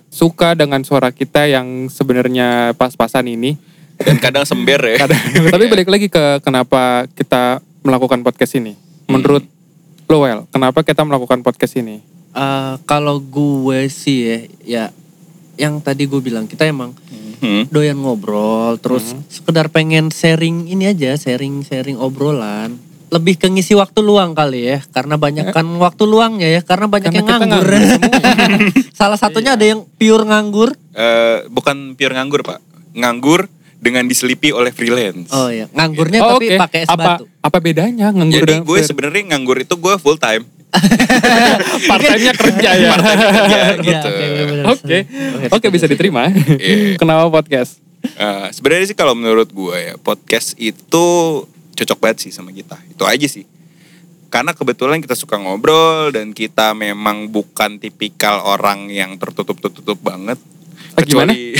suka 0.08 0.56
dengan 0.56 0.80
suara 0.80 1.12
kita 1.12 1.44
yang 1.44 1.92
sebenarnya 1.92 2.72
pas-pasan 2.72 3.28
ini. 3.28 3.60
Dan 3.98 4.16
kadang 4.18 4.46
sember 4.46 4.78
ya. 4.78 5.04
Tapi 5.54 5.64
balik 5.66 5.88
lagi 5.90 6.06
ke 6.06 6.38
kenapa 6.40 7.06
kita 7.12 7.58
melakukan 7.82 8.22
podcast 8.22 8.54
ini. 8.54 8.78
Menurut 9.06 9.42
lo 10.06 10.16
Wel, 10.22 10.46
kenapa 10.48 10.80
kita 10.80 11.02
melakukan 11.02 11.42
podcast 11.42 11.76
ini? 11.76 12.00
Eh, 12.30 12.74
kalau 12.84 13.18
gue 13.18 13.88
sih 13.88 14.18
ya, 14.22 14.38
ya 14.62 14.84
yang 15.58 15.82
tadi 15.82 16.06
gue 16.06 16.20
bilang 16.20 16.46
kita 16.46 16.64
emang 16.64 16.94
Hmm. 17.38 17.70
doyan 17.70 17.94
ngobrol 17.94 18.82
terus 18.82 19.14
sekedar 19.30 19.70
pengen 19.70 20.10
sharing 20.10 20.66
ini 20.66 20.90
aja 20.90 21.14
sharing 21.14 21.62
sharing 21.62 21.94
obrolan 21.94 22.74
lebih 23.14 23.38
ke 23.38 23.46
ngisi 23.46 23.78
waktu 23.78 24.02
luang 24.02 24.34
kali 24.34 24.66
ya 24.66 24.82
karena 24.90 25.14
banyak 25.14 25.54
kan 25.54 25.62
waktu 25.78 26.02
luangnya 26.02 26.50
ya 26.50 26.66
karena 26.66 26.90
banyak 26.90 27.14
Karena 27.14 27.22
yang 27.22 27.38
kita 27.38 27.46
nganggur, 27.46 27.70
salah 28.98 29.14
satunya 29.14 29.54
ada 29.54 29.62
yang 29.62 29.86
pure 29.86 30.26
nganggur 30.26 30.74
Eh, 30.92 31.46
bukan 31.46 31.94
pure 31.94 32.10
nganggur 32.18 32.42
pak. 32.42 32.58
Nganggur 32.98 33.46
dengan 33.78 34.02
diselipi 34.04 34.50
oleh 34.50 34.70
freelance. 34.70 35.30
oh 35.30 35.48
ya 35.48 35.66
nganggurnya 35.68 36.20
Oh, 36.20 36.36
tapi 36.36 36.50
oke. 36.50 36.58
pakai 36.58 36.80
es 36.82 36.88
apa 36.88 37.02
batu 37.16 37.24
apa 37.40 37.58
bedanya 37.58 38.10
nganggur 38.10 38.42
Jadi 38.42 38.54
gue 38.60 38.78
sebenarnya 38.82 39.22
nganggur 39.28 39.56
itu 39.56 39.74
gue 39.74 39.94
full 39.96 40.16
time. 40.16 40.44
part-time-nya 41.88 42.32
kerja 42.34 42.70
ya. 42.70 42.90
Ya, 42.92 42.92
Ya, 43.48 43.64
gitu. 43.78 44.08
oke. 44.08 44.26
Oke. 44.68 44.98
Oke 45.48 45.66
bisa 45.70 45.86
diterima. 45.86 46.28
Iya. 46.28 46.96
Kenapa 46.96 47.32
podcast? 47.32 47.80
Eh, 48.04 48.46
sebenarnya 48.52 48.86
sih 48.86 48.94
kalau 48.94 49.14
menurut 49.14 49.48
gue 49.48 49.76
ya 49.76 49.94
podcast 49.96 50.52
itu 50.56 51.06
cocok 51.72 51.98
banget 51.98 52.28
sih 52.28 52.30
sama 52.30 52.52
kita. 52.52 52.76
Itu 52.86 53.02
aja 53.02 53.24
sih. 53.24 53.48
Karena 54.28 54.52
kebetulan 54.52 55.00
kita 55.00 55.16
suka 55.16 55.40
ngobrol 55.40 56.12
dan 56.12 56.30
kita 56.30 56.76
memang 56.76 57.26
bukan 57.26 57.80
tipikal 57.80 58.44
orang 58.44 58.86
yang 58.88 59.16
tertutup-tertutup 59.16 59.96
banget. 59.98 60.36
Ah, 60.96 61.02
gimana? 61.04 61.32
Kecuali 61.32 61.52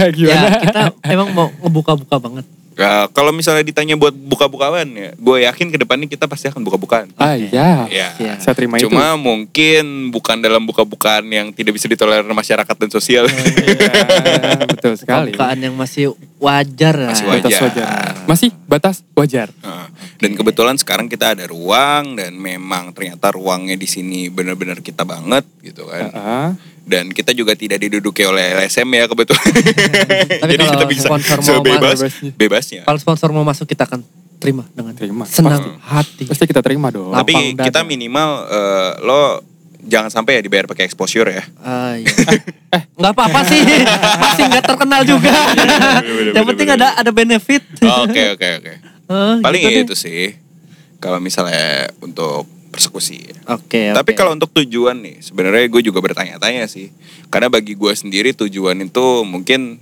ya 0.00 0.10
Gimana? 0.14 0.48
kita 0.62 0.82
emang 1.06 1.28
mau 1.34 1.48
ngebuka-buka 1.60 2.16
banget 2.18 2.46
Ya, 2.80 3.12
kalau 3.12 3.28
misalnya 3.28 3.60
ditanya 3.60 3.92
buat 3.92 4.16
buka-bukaan 4.16 4.88
ya, 4.96 5.12
gue 5.12 5.36
yakin 5.44 5.68
ke 5.68 5.76
depannya 5.76 6.08
kita 6.08 6.24
pasti 6.24 6.48
akan 6.48 6.64
buka-bukaan. 6.64 7.12
Ah 7.20 7.36
iya. 7.36 7.84
Ya. 7.92 8.08
Iya. 8.16 8.34
Saya 8.40 8.56
terima 8.56 8.80
itu. 8.80 8.88
Cuma 8.88 9.20
mungkin 9.20 10.08
bukan 10.08 10.40
dalam 10.40 10.64
buka-bukaan 10.64 11.28
yang 11.28 11.52
tidak 11.52 11.76
bisa 11.76 11.84
ditolerir 11.84 12.24
masyarakat 12.24 12.72
dan 12.72 12.88
sosial. 12.88 13.28
Iya, 13.28 14.64
betul 14.64 14.96
sekali. 14.96 15.36
bukaan 15.36 15.60
yang 15.60 15.76
masih 15.76 16.16
wajar 16.40 16.96
lah. 16.96 17.12
Masih 17.12 17.28
batas 17.28 17.52
wajar. 17.52 17.62
wajar. 17.68 17.86
Masih 18.24 18.48
batas 18.64 18.96
wajar. 19.12 19.48
Nah, 19.60 19.86
Dan 20.16 20.36
kebetulan 20.36 20.76
sekarang 20.76 21.08
kita 21.08 21.36
ada 21.36 21.44
ruang 21.44 22.16
dan 22.16 22.32
memang 22.32 22.96
ternyata 22.96 23.32
ruangnya 23.32 23.76
di 23.76 23.84
sini 23.84 24.32
benar-benar 24.32 24.80
kita 24.80 25.04
banget 25.04 25.44
gitu 25.60 25.84
kan. 25.84 26.08
Heeh. 26.08 26.48
Dan 26.80 27.12
kita 27.12 27.30
juga 27.30 27.54
tidak 27.54 27.78
diduduki 27.78 28.24
oleh 28.24 28.56
LSM 28.56 28.88
ya 28.90 29.04
kebetulan. 29.06 29.46
Tapi 30.42 30.52
Jadi 30.56 30.64
kalau 30.64 30.74
kita 30.74 30.86
bisa 30.88 31.06
sponsor 31.06 31.38
sebebas 31.46 31.98
masuk- 32.02 32.34
bebasnya. 32.70 32.86
Kalau 32.86 32.98
sponsor 32.98 33.28
mau 33.34 33.42
masuk 33.42 33.66
kita 33.66 33.84
akan 33.84 34.00
terima 34.40 34.64
dengan 34.72 34.96
Terima. 34.96 35.24
senang 35.28 35.60
Pasti. 35.60 35.70
hati. 35.84 36.24
Pasti 36.24 36.44
kita 36.46 36.62
terima 36.64 36.88
dong. 36.88 37.12
Tapi 37.12 37.34
lapang 37.34 37.56
dada. 37.58 37.64
kita 37.68 37.80
minimal 37.84 38.30
eh, 38.48 38.90
lo 39.04 39.20
jangan 39.80 40.08
sampai 40.12 40.38
ya 40.38 40.42
dibayar 40.44 40.64
pakai 40.64 40.84
exposure 40.86 41.28
ya. 41.28 41.44
Ah, 41.60 41.96
iya. 42.00 42.08
eh, 42.72 42.82
nggak 42.96 43.12
apa-apa 43.12 43.40
sih, 43.44 43.60
masih 44.16 44.44
nggak 44.48 44.64
terkenal 44.64 45.02
juga. 45.04 45.32
Yang 46.32 46.46
penting 46.54 46.68
ada 46.72 46.96
ada 46.96 47.10
benefit. 47.10 47.64
Oke 48.06 48.32
oke 48.32 48.48
oke. 48.62 48.72
Ah, 49.10 49.36
Paling 49.44 49.60
gitu 49.60 49.72
ya 49.72 49.80
deh. 49.82 49.86
itu 49.90 49.96
sih. 49.98 50.22
Kalau 51.00 51.16
misalnya 51.20 51.88
untuk 52.00 52.44
persekusi. 52.70 53.24
Oke. 53.50 53.92
Tapi 53.92 54.12
oke. 54.14 54.16
kalau 54.16 54.32
untuk 54.32 54.52
tujuan 54.52 55.00
nih, 55.00 55.20
sebenarnya 55.20 55.64
gue 55.66 55.82
juga 55.82 55.98
bertanya-tanya 56.00 56.68
sih. 56.68 56.92
Karena 57.32 57.48
bagi 57.50 57.72
gue 57.74 57.92
sendiri 57.92 58.30
tujuan 58.36 58.78
itu 58.78 59.24
mungkin 59.26 59.80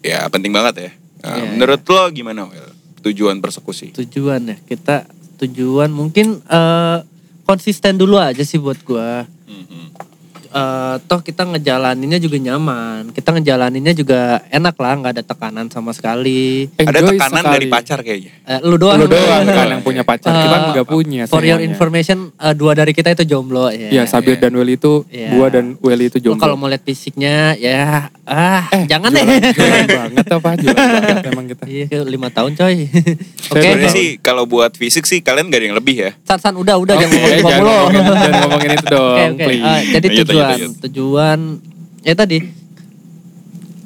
ya 0.00 0.28
penting 0.28 0.52
banget 0.52 0.74
ya. 0.78 0.90
Nah, 1.20 1.36
Iya, 1.36 1.44
menurut 1.50 1.82
lo 1.84 2.02
gimana, 2.10 2.40
Wel? 2.44 2.70
Tujuan 3.02 3.38
persekusi? 3.38 3.92
tujuan 3.94 4.44
ya 4.44 4.56
kita 4.58 5.08
tujuan 5.38 5.88
mungkin 5.88 6.40
eh, 6.42 6.98
konsisten 7.42 7.94
dulu 7.94 8.16
aja 8.16 8.40
sih 8.40 8.56
buat 8.56 8.76
gua. 8.80 9.24
Mhm. 9.46 9.84
Eh, 10.46 10.96
toh 11.06 11.20
kita 11.20 11.46
ngejalaninnya 11.46 12.18
juga 12.18 12.36
nyaman, 12.36 13.08
kita 13.08 13.30
ngejalaninnya 13.30 13.94
juga 13.94 14.20
enak 14.48 14.74
lah, 14.74 14.92
nggak 14.96 15.12
ada 15.14 15.24
tekanan 15.24 15.66
sama 15.66 15.92
sekali. 15.92 16.66
Ada 16.74 16.90
Enjoy 16.98 17.14
tekanan 17.14 17.38
sekali. 17.38 17.54
dari 17.54 17.66
pacar 17.68 17.98
kayaknya. 18.00 18.32
Eh, 18.44 18.60
lu 18.60 18.74
doang, 18.74 18.98
Lu 18.98 19.06
doang 19.06 19.46
kan 19.46 19.66
yang 19.70 19.80
punya 19.80 20.02
pacar. 20.02 20.34
Kita 20.34 20.56
Eh, 20.58 20.62
nggak 20.74 20.86
punya 20.86 21.22
For 21.24 21.40
your 21.40 21.56
semuanya. 21.56 21.70
information, 21.70 22.29
eh, 22.40 22.54
dua 22.54 22.72
dari 22.72 22.90
kita 22.90 23.12
itu 23.12 23.24
jomblo 23.26 23.68
ya. 23.68 23.88
Iya, 23.90 24.02
Sabir 24.04 24.36
dan 24.36 24.50
Welly 24.50 24.74
itu, 24.74 25.04
Iya. 25.06 25.28
gua 25.30 25.46
dan 25.48 25.76
Welly 25.76 26.08
itu 26.08 26.18
jomblo. 26.18 26.40
kalau 26.40 26.54
mau 26.54 26.66
lihat 26.66 26.80
fisiknya 26.80 27.52
ya 27.54 28.08
ah 28.24 28.64
jangan 28.84 29.10
deh. 29.10 29.20
Jualan, 29.20 29.52
jualan 29.52 29.86
banget 29.98 30.26
apa? 30.26 30.50
Jualan 30.56 30.76
banget 30.98 31.24
emang 31.26 31.46
kita. 31.46 31.64
Iya 31.66 31.98
lima 32.02 32.28
tahun 32.28 32.52
coy. 32.54 32.76
Oke. 32.80 32.96
Saya 33.50 33.62
Sebenarnya 33.76 33.90
sih 33.90 34.06
kalau 34.18 34.44
buat 34.44 34.72
fisik 34.72 35.04
sih 35.04 35.20
kalian 35.20 35.46
gak 35.46 35.58
ada 35.58 35.66
yang 35.66 35.76
lebih 35.76 35.96
ya. 35.98 36.10
San 36.22 36.38
san 36.38 36.54
udah 36.54 36.76
udah 36.76 36.94
jangan 36.96 37.12
ngomongin 37.12 37.42
jangan 37.42 37.60
ngomongin, 37.62 38.02
jangan 38.16 38.40
ngomongin 38.40 38.70
itu 38.72 38.86
dong, 38.96 39.18
oke. 39.30 39.42
please. 39.42 39.62
Eh, 39.62 39.80
jadi 39.92 40.06
tujuan 40.20 40.46
lanjut, 40.48 40.70
tujuan 40.82 41.38
ya 42.00 42.14
tadi 42.14 42.38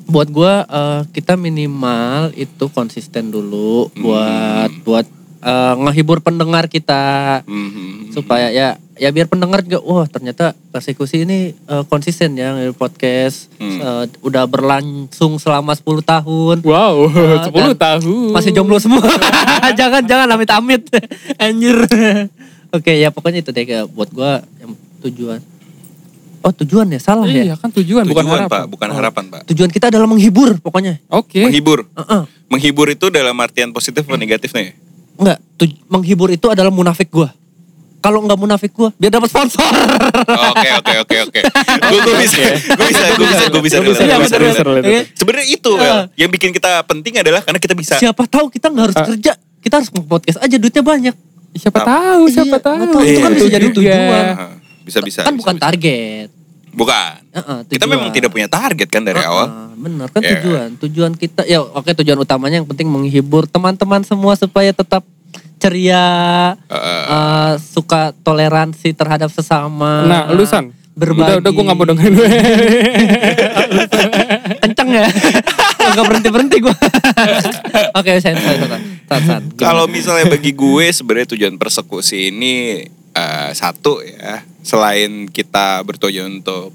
buat 0.05 0.29
gua 0.29 0.53
eh, 0.63 1.01
kita 1.11 1.35
minimal 1.35 2.31
itu 2.35 2.65
konsisten 2.69 3.29
dulu 3.29 3.89
buat 3.97 4.69
Hmm. 4.69 4.85
buat 4.85 5.07
eh, 5.45 5.75
ngehibur 5.79 6.19
pendengar 6.19 6.65
kita 6.67 7.03
Mhm. 7.45 8.11
supaya 8.11 8.49
ya 8.49 8.69
ya 8.95 9.11
biar 9.11 9.27
pendengar 9.27 9.61
juga 9.61 9.79
wah 9.81 10.07
ternyata 10.07 10.57
persekusi 10.69 11.23
ini 11.23 11.39
eh, 11.53 11.85
konsisten 11.85 12.33
ya 12.33 12.49
podcast 12.73 13.53
Hmm. 13.55 13.77
Eh, 13.77 14.05
udah 14.21 14.45
berlangsung 14.45 15.37
selama 15.37 15.73
10 15.73 16.01
tahun 16.01 16.57
Wow, 16.61 16.97
Eh, 17.09 17.39
10 17.45 17.75
dan 17.75 18.01
tahun. 18.01 18.33
masih 18.33 18.51
jomblo 18.51 18.79
semua 18.79 19.03
jangan 19.79 20.01
jangan 20.01 20.29
amit 20.31 20.49
amit 20.49 20.83
anjir 21.43 21.77
oke 22.71 22.93
ya 22.93 23.09
pokoknya 23.09 23.41
itu 23.41 23.51
deh 23.51 23.65
buat 23.89 24.09
gua 24.09 24.41
yang 24.57 24.73
tujuan 25.03 25.43
oh 26.41 26.53
tujuan 26.55 26.87
ya 26.89 26.99
salah 26.99 27.25
ya 27.25 27.41
Iya 27.43 27.57
kan 27.57 27.69
tujuan, 27.71 28.05
bukan 28.05 28.21
Tujuan, 28.21 28.37
harapan. 28.39 28.53
Pak, 28.55 28.65
bukan 28.69 28.89
Oh. 28.89 28.95
harapan, 28.95 29.25
Pak. 29.27 29.41
tujuan 29.47 29.71
kita 29.71 29.89
adalah 29.89 30.05
menghibur 30.05 30.55
pokoknya 30.59 31.01
Oke. 31.09 31.41
Menghibur. 31.43 31.89
Heeh. 31.91 32.23
Menghibur 32.47 32.87
itu 32.87 33.09
dalam 33.09 33.33
artian 33.37 33.73
positif 33.73 34.05
atau 34.05 34.15
negatif 34.15 34.53
nih? 34.53 34.77
Enggak 35.17 35.39
tuj- 35.55 35.79
menghibur 35.87 36.29
itu 36.29 36.47
adalah 36.47 36.69
munafik 36.69 37.09
gua 37.09 37.31
kalau 37.99 38.21
nggak 38.21 38.37
munafik 38.37 38.71
gua 38.71 38.93
biar 38.95 39.11
dapat 39.11 39.29
sponsor 39.29 39.65
Oke 40.55 40.69
oke 40.73 40.93
oke 41.01 41.17
oke. 41.25 41.41
Gue 41.85 41.99
gue 42.01 42.15
bisa 42.21 42.37
gue 42.71 42.87
bisa 42.87 43.05
gue 43.11 43.27
bisa 43.27 43.45
gue 43.47 43.63
bisa 43.63 43.77
Lu 43.79 43.91
bisa, 43.91 44.03
Iya, 44.03 44.17
bisa. 44.19 44.37
Sebenarnya 45.15 45.47
itu 45.49 45.71
Ah. 45.73 45.81
Wel. 45.81 46.01
yang 46.17 46.29
bikin 46.29 46.51
kita 46.51 46.85
penting 46.85 47.17
adalah 47.17 47.41
karena 47.41 47.59
kita 47.59 47.73
bisa 47.73 47.95
siapa 47.97 48.25
tahu 48.25 48.49
kita 48.49 48.69
nggak 48.69 48.85
harus 48.85 48.97
Ah. 48.97 49.07
kerja 49.07 49.33
kita 49.59 49.75
harus 49.75 49.89
podcast 49.91 50.39
aja 50.39 50.57
duitnya 50.57 50.83
banyak 50.83 51.15
Siapa 51.55 51.79
Tahu. 51.79 51.87
tahu, 51.87 52.23
siapa 52.29 52.47
Iya, 52.51 52.59
tahu. 52.61 52.75
nggak 52.77 52.91
tahu, 52.91 53.03
itu 53.05 53.21
kan 53.21 53.31
Itu 53.31 53.39
bisa 53.41 53.53
jadi 53.53 53.67
tujuan. 53.71 54.25
bisa 54.83 54.99
bisa. 55.01 55.21
kan 55.23 55.35
bukan 55.35 55.55
target 55.57 56.29
Bukan. 56.75 57.15
Heeh, 57.31 57.59
Kita 57.67 57.83
tujuan. 57.83 57.95
memang 57.95 58.11
tidak 58.11 58.29
punya 58.29 58.47
target 58.47 58.87
kan 58.87 59.01
dari 59.01 59.17
Ah, 59.17 59.27
awal. 59.27 59.47
ah, 59.47 59.71
bener 59.73 60.07
kan 60.09 60.21
Iya. 60.21 60.31
tujuan 60.37 60.69
tujuan 60.77 61.13
kita 61.15 61.43
ya 61.45 61.59
oke 61.61 61.91
tujuan 61.95 62.19
utamanya 62.19 62.57
yang 62.57 62.67
penting 62.67 62.87
menghibur 62.87 63.45
teman-teman 63.45 64.03
semua 64.03 64.35
supaya 64.35 64.71
tetap 64.71 65.07
ceria 65.57 66.05
Heeh. 66.65 67.03
eh, 67.09 67.53
suka 67.59 68.11
toleransi 68.19 68.91
terhadap 68.91 69.29
sesama 69.29 70.03
Nah, 70.03 70.23
lu 70.29 70.43
San. 70.45 70.75
berbagi 70.93 71.27
Udah, 71.33 71.39
udah 71.41 71.51
gue 71.53 71.65
gak 71.65 71.75
mau 71.75 71.87
dengerin 71.89 72.13
lu. 72.13 72.23
kenceng 74.61 74.91
ya 74.93 75.07
nggak 75.85 76.05
berhenti 76.05 76.29
berhenti 76.29 76.57
gue 76.61 76.75
oke 77.93 78.11
saya 78.17 78.35
saya. 78.35 78.79
Kalau 79.55 79.85
misalnya 79.87 80.27
bagi 80.29 80.51
gue 80.51 80.87
sebenarnya 80.89 81.29
tujuan 81.31 81.55
persekusi 81.55 82.31
ini 82.31 82.87
eh, 83.15 83.51
satu 83.55 84.03
ya, 84.03 84.43
selain 84.61 85.31
kita 85.31 85.81
bertujuan 85.83 86.43
untuk 86.43 86.75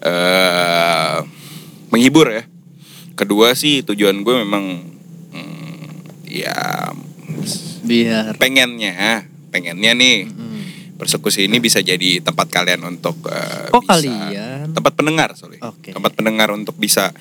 eh 0.00 1.18
menghibur 1.90 2.30
ya. 2.30 2.44
Kedua 3.14 3.54
sih 3.54 3.86
tujuan 3.86 4.22
gue 4.22 4.34
memang 4.42 4.64
hmm, 5.30 5.86
ya 6.26 6.90
biar 7.84 8.34
pengennya, 8.40 9.28
pengennya 9.52 9.92
nih 9.94 10.18
Hmm. 10.26 10.62
persekusi 10.96 11.46
ini 11.46 11.60
bisa 11.60 11.78
jadi 11.78 12.18
tempat 12.22 12.48
kalian 12.48 12.80
untuk 12.86 13.18
eh, 13.28 13.68
kok 13.68 13.82
bisa 13.82 13.90
kalian 13.98 14.72
tempat 14.72 14.92
pendengar 14.94 15.34
sorry 15.36 15.58
Oke. 15.60 15.90
tempat 15.92 16.14
pendengar 16.16 16.48
untuk 16.50 16.74
bisa 16.74 17.12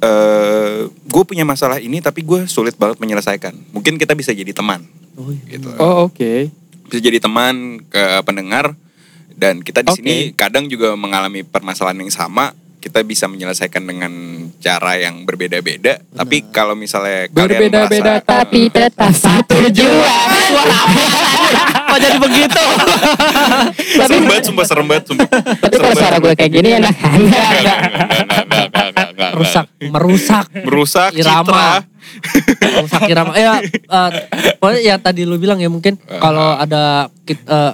eh 0.00 0.88
gue 0.88 1.22
punya 1.28 1.44
masalah 1.44 1.76
ini 1.76 2.00
tapi 2.00 2.24
gue 2.24 2.48
sulit 2.48 2.74
banget 2.74 2.96
menyelesaikan 2.98 3.52
mungkin 3.76 4.00
kita 4.00 4.16
bisa 4.16 4.32
jadi 4.32 4.50
teman 4.56 4.88
oh, 5.20 5.28
iya. 5.28 5.58
gitu 5.60 5.68
Oh, 5.76 6.08
oke. 6.08 6.48
Bisa 6.90 6.98
jadi 6.98 7.22
teman 7.22 7.78
ke 7.86 8.02
pendengar 8.26 8.74
dan 9.38 9.62
kita 9.62 9.86
di 9.86 9.94
Oke. 9.94 10.02
sini 10.02 10.16
kadang 10.34 10.66
juga 10.66 10.98
mengalami 10.98 11.46
permasalahan 11.46 12.02
yang 12.02 12.10
sama 12.10 12.50
kita 12.80 13.04
bisa 13.04 13.28
menyelesaikan 13.28 13.84
dengan 13.84 14.10
cara 14.58 14.98
yang 14.98 15.22
berbeda-beda 15.22 16.02
tapi 16.10 16.50
kalau 16.50 16.74
misalnya 16.74 17.30
kalian 17.30 17.70
Berbeda-beda 17.70 18.14
tapi 18.24 18.72
tetap 18.72 19.12
satu 19.14 19.68
jua. 19.70 20.12
kok 21.90 21.98
jadi 22.00 22.18
begitu 22.18 22.62
serem 24.00 24.24
banget 24.26 24.44
sumpah 24.50 24.64
serem 24.66 24.86
banget 24.88 25.04
sumpah 25.12 25.28
Tapi 25.62 25.74
kalau 25.78 25.94
suara 25.94 26.16
gue 26.18 26.34
kayak 26.34 26.50
gini 26.50 26.68
enak? 26.80 26.94
Enggak, 26.94 27.20
enggak, 27.20 27.78
enggak, 27.84 28.08
enggak, 28.26 28.64
enggak, 28.66 28.86
enggak, 28.90 29.08
enggak. 29.14 29.30
rusak 29.38 29.66
merusak 29.78 30.46
merusak 30.66 31.10
Irama. 31.14 31.38
citra 31.38 31.68
irama 33.06 33.34
ya 33.34 33.60
eh, 33.62 34.10
pokoknya 34.56 34.80
ya 34.82 34.96
tadi 34.96 35.22
lu 35.22 35.36
bilang 35.36 35.56
ya 35.56 35.66
mungkin 35.66 35.96
kalau 36.12 36.54
ada 36.54 37.08
kit- 37.22 37.42
eh, 37.42 37.72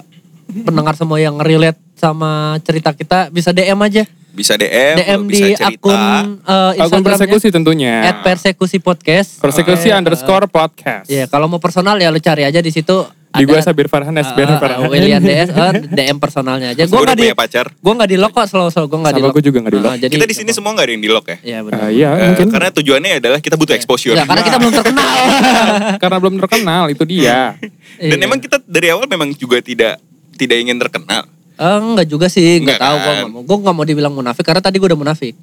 pendengar 0.62 0.95
semua 0.95 1.19
yang 1.19 1.37
relate 1.37 1.76
sama 1.95 2.57
cerita 2.61 2.93
kita 2.93 3.29
bisa 3.29 3.50
DM 3.50 3.81
aja. 3.81 4.05
Bisa 4.31 4.53
DM, 4.53 4.97
DM 5.00 5.21
di 5.25 5.33
bisa 5.33 5.47
cerita. 5.59 5.81
akun 5.81 6.00
eh, 6.45 6.73
Akun 6.79 7.00
persekusi 7.00 7.49
tentunya. 7.49 8.05
at 8.05 8.21
persekusi 8.21 8.76
podcast. 8.79 9.41
Persekusi 9.41 9.88
underscore 9.91 10.45
podcast. 10.47 11.09
ya 11.09 11.25
kalau 11.25 11.49
mau 11.49 11.57
personal 11.57 11.97
ya 11.97 12.12
lu 12.12 12.21
cari 12.21 12.45
aja 12.45 12.61
di 12.61 12.69
situ 12.69 13.00
Di 13.37 13.45
gue 13.45 13.59
Sabir 13.59 13.87
Farhan, 13.87 14.12
SBR 14.12 14.47
eh, 14.47 14.57
Farhan. 14.57 14.78
William 14.87 15.21
DS 15.21 15.49
eh, 15.49 15.73
DM 15.87 16.16
personalnya 16.16 16.73
aja 16.73 16.83
Gue 16.83 16.99
nggak 16.99 17.14
di 17.14 17.23
punya 17.23 17.37
pacar. 17.37 17.66
gue 17.71 17.93
nggak 17.95 18.09
di 18.09 18.16
lock 18.16 18.33
kok 18.33 18.47
selalu 18.47 18.69
selalu 18.69 18.87
gue 18.87 18.99
nggak 18.99 19.12
di 19.12 19.16
Sama 19.16 19.26
lock 19.26 19.35
gue 19.35 19.45
juga 19.45 19.59
nggak 19.59 19.73
di 19.73 19.81
lock. 19.81 19.93
Eh, 19.93 19.99
jadi 20.00 20.12
Kita 20.12 20.25
di 20.25 20.35
sini 20.35 20.50
semua 20.50 20.71
nggak 20.73 20.83
ada 20.83 20.93
yang 20.93 21.02
di 21.02 21.11
lock 21.11 21.26
ya. 21.26 21.37
Iya 21.38 21.59
benar. 21.62 21.78
Ah, 21.78 21.88
Iya, 21.88 22.09
Eh, 22.11 22.26
mungkin. 22.26 22.47
karena 22.50 22.69
tujuannya 22.73 23.11
adalah 23.19 23.38
kita 23.38 23.55
butuh 23.55 23.75
exposure. 23.75 24.12
Ya, 24.12 24.25
karena 24.25 24.43
kita 24.43 24.57
belum 24.57 24.73
terkenal. 24.73 25.14
Karena 26.02 26.16
belum 26.19 26.35
terkenal, 26.38 26.83
itu 26.88 27.05
dia. 27.05 27.57
Dan 27.97 28.12
Iya. 28.12 28.25
emang 28.25 28.38
kita 28.38 28.57
dari 28.62 28.88
awal 28.88 29.07
memang 29.07 29.33
juga 29.33 29.59
tidak 29.59 30.00
tidak 30.33 30.57
ingin 30.59 30.76
terkenal. 30.76 31.25
Eh, 31.55 31.78
enggak 31.83 32.07
juga 32.07 32.26
sih, 32.26 32.61
enggak 32.61 32.76
Enggak 32.76 32.81
tahu 32.83 32.97
gue 32.97 33.00
kan? 33.02 33.16
nggak 33.16 33.31
mau. 33.31 33.40
Gue 33.43 33.57
nggak 33.59 33.75
mau 33.75 33.85
dibilang 33.85 34.12
munafik 34.12 34.45
karena 34.45 34.61
tadi 34.61 34.76
gue 34.76 34.87
udah 34.87 35.00
munafik. 35.00 35.35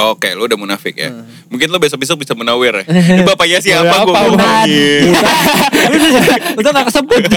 Oke, 0.00 0.32
lo 0.32 0.44
udah 0.44 0.56
munafik 0.56 0.96
ya. 0.96 1.12
Hmm. 1.12 1.28
Mungkin 1.48 1.68
lo 1.68 1.76
besok-besok 1.76 2.16
bisa 2.18 2.32
menawir 2.32 2.72
ya. 2.80 2.84
Ini 3.14 3.22
bapaknya 3.22 3.60
siapa 3.60 3.92
Apa, 3.92 4.04
gue 4.04 4.14
ngomongin. 4.32 5.12
Udah 6.58 6.70
gak 6.72 6.86
kesebut. 6.88 7.22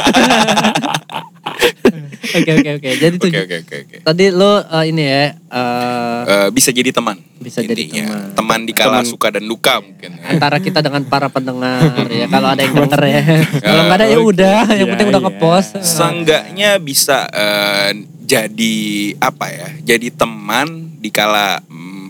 Oke 2.34 2.52
oke 2.56 2.70
oke. 2.80 2.90
Jadi 2.98 3.16
tujuh. 3.20 3.42
oke, 3.46 3.56
oke, 3.62 3.76
oke. 3.84 3.98
Tadi 4.02 4.26
lo 4.32 4.58
eh, 4.58 4.84
ini 4.90 5.04
ya 5.04 5.24
eh, 5.36 6.22
Eh, 6.24 6.48
bisa 6.50 6.72
jadi 6.72 6.90
teman. 6.90 7.20
Bisa 7.36 7.60
jadi 7.60 7.84
teman. 7.84 8.32
Teman 8.34 8.60
di 8.64 8.72
kala 8.74 9.04
Teman. 9.04 9.06
suka 9.06 9.28
dan 9.30 9.44
duka 9.44 9.84
mungkin. 9.84 10.18
ya. 10.18 10.32
antara 10.32 10.58
kita 10.58 10.80
dengan 10.80 11.04
para 11.04 11.28
pendengar 11.28 11.84
ya 12.08 12.26
kalau 12.26 12.48
ada 12.48 12.62
yang 12.64 12.74
denger 12.74 13.02
ya. 13.04 13.22
Kalau 13.60 13.82
nggak 13.86 13.98
ada 14.00 14.08
ya 14.08 14.20
udah, 14.20 14.60
yang 14.72 14.88
Iya, 14.88 14.92
penting 14.96 15.08
udah 15.12 15.20
iya. 15.20 15.28
ngepost. 15.30 15.72
Seenggaknya 15.84 16.70
bisa 16.80 17.28
eh, 17.28 17.92
jadi 18.24 18.76
apa 19.20 19.46
ya? 19.52 19.68
Jadi 19.84 20.08
teman 20.10 20.96
di 20.98 21.12
kala 21.12 21.60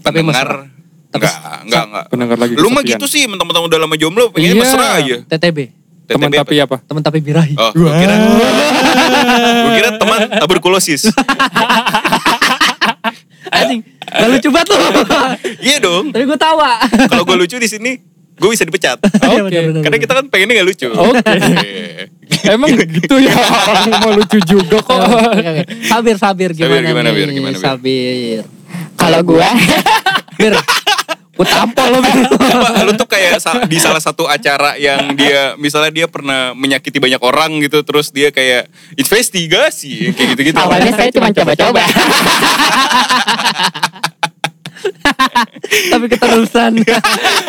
Tapi 0.03 0.19
pendengar 0.19 0.67
Tapi 1.09 1.23
Enggak, 1.23 1.35
enggak, 1.63 1.83
enggak. 1.87 2.05
Pendengar 2.09 2.37
lagi 2.41 2.53
Lu 2.57 2.67
mah 2.69 2.81
gitu 2.81 3.05
sih, 3.05 3.29
mentang-mentang 3.29 3.63
udah 3.63 3.79
lama 3.79 3.95
jomblo, 3.95 4.33
pengen 4.33 4.53
Iya. 4.53 4.59
mesra 4.59 4.87
aja. 4.97 5.15
TTB. 5.29 5.59
Teman 6.03 6.29
tapi 6.29 6.55
apa? 6.59 6.77
Teman 6.83 6.99
tapi 6.99 7.23
birahi. 7.23 7.55
Oh, 7.55 7.71
gue 7.71 7.87
kira, 7.87 8.13
gue 9.63 9.71
kira 9.73 9.89
teman 9.95 10.19
tuberkulosis. 10.41 11.07
Anjing. 13.53 13.81
Gak 14.03 14.29
lucu 14.29 14.49
banget 14.51 14.67
lu. 14.73 14.77
iya 15.69 15.77
dong. 15.79 16.11
Tapi 16.11 16.23
gue 16.25 16.39
tawa. 16.39 16.81
Kalau 17.07 17.23
gue 17.23 17.37
lucu 17.39 17.55
di 17.55 17.69
sini, 17.69 17.91
gue 18.35 18.49
bisa 18.49 18.65
dipecat. 18.65 18.99
Iya, 18.99 19.41
Oke. 19.45 19.59
Karena 19.79 19.97
kita 19.97 20.13
kan 20.17 20.25
pengennya 20.27 20.53
gak 20.59 20.67
lucu. 20.67 20.87
Oke. 20.91 21.21
Iya. 21.23 22.57
Emang 22.57 22.73
gitu 22.97 23.15
ya 23.21 23.35
orang 23.37 24.01
mau 24.01 24.11
lucu 24.11 24.37
juga 24.43 24.77
kok. 24.81 24.99
Sabir, 25.85 26.17
sabir 26.17 26.49
gimana 26.51 26.81
gimana, 26.81 27.09
nih? 27.13 27.15
Bir? 27.15 27.29
Gimana, 27.31 27.55
Bir? 27.55 27.61
Sabir. 27.61 28.41
Kalau 29.03 29.19
gua 29.21 29.49
Bir. 30.39 30.53
Gue 31.33 31.49
tampol 31.49 31.87
lo 31.89 31.99
Bir. 31.99 32.29
Apa, 32.53 32.85
lu 32.85 32.93
tuh 32.93 33.09
kayak 33.09 33.41
sa- 33.41 33.65
di 33.65 33.81
salah 33.81 33.97
satu 33.97 34.29
acara 34.29 34.77
yang 34.77 35.17
dia 35.17 35.57
misalnya 35.57 35.89
dia 35.89 36.05
pernah 36.05 36.53
menyakiti 36.53 37.01
banyak 37.01 37.17
orang 37.19 37.57
gitu 37.59 37.81
terus 37.81 38.13
dia 38.13 38.29
kayak 38.29 38.69
investigasi 38.93 40.13
kayak 40.13 40.37
gitu-gitu. 40.37 40.57
awalnya 40.61 40.93
saya 40.93 41.09
cuma 41.09 41.33
coba-coba. 41.33 41.83
Tapi 45.63 46.05
keterusan. 46.11 46.71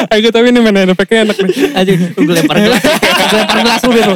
Ayo 0.08 0.28
tapi 0.30 0.54
ini 0.54 0.61
main 0.62 0.87
efeknya 0.87 1.26
enak 1.28 1.37
nih. 1.40 1.50
Anjing, 1.75 2.00
gue 2.14 2.34
lempar 2.34 2.56
gelas. 2.62 2.78
Gue 2.80 3.37
lempar 3.37 3.58
gelas 3.61 3.82
Bir. 3.84 4.08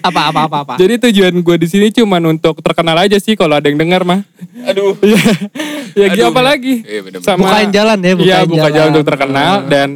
Apa, 0.00 0.32
apa, 0.32 0.40
apa, 0.48 0.56
apa. 0.64 0.74
Jadi 0.80 0.96
tujuan 1.08 1.36
gue 1.36 1.56
di 1.60 1.68
sini 1.68 1.92
cuma 1.92 2.16
untuk 2.18 2.64
terkenal 2.64 2.96
aja 2.96 3.20
sih 3.20 3.36
kalau 3.36 3.60
ada 3.60 3.68
yang 3.68 3.76
dengar 3.76 4.08
mah. 4.08 4.24
Aduh. 4.64 4.96
ya 6.00 6.06
gitu 6.10 6.24
Aduh. 6.24 6.32
apa 6.32 6.42
lagi? 6.42 6.80
Iya, 6.80 7.00
bener-bener. 7.04 7.28
Sama- 7.28 7.44
Bukain 7.44 7.70
jalan 7.70 7.98
ya, 8.00 8.08
Iya, 8.08 8.16
bukain 8.16 8.48
buka 8.48 8.60
jalan 8.62 8.72
jalan. 8.72 8.90
untuk 8.90 9.04
terkenal 9.04 9.52
dan 9.68 9.88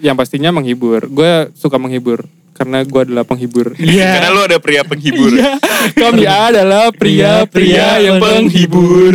yang 0.00 0.16
pastinya 0.16 0.50
menghibur. 0.50 1.04
Gue 1.12 1.52
suka 1.52 1.76
menghibur 1.76 2.24
karena 2.56 2.80
gue 2.82 3.00
adalah 3.04 3.28
penghibur. 3.28 3.76
Karena 4.16 4.32
lu 4.32 4.40
ada 4.40 4.56
pria 4.56 4.80
penghibur. 4.80 5.28
Iya, 5.28 5.60
kami 5.92 6.24
adalah 6.24 6.88
pria-pria 6.88 8.00
yang 8.00 8.16
penghibur. 8.16 9.14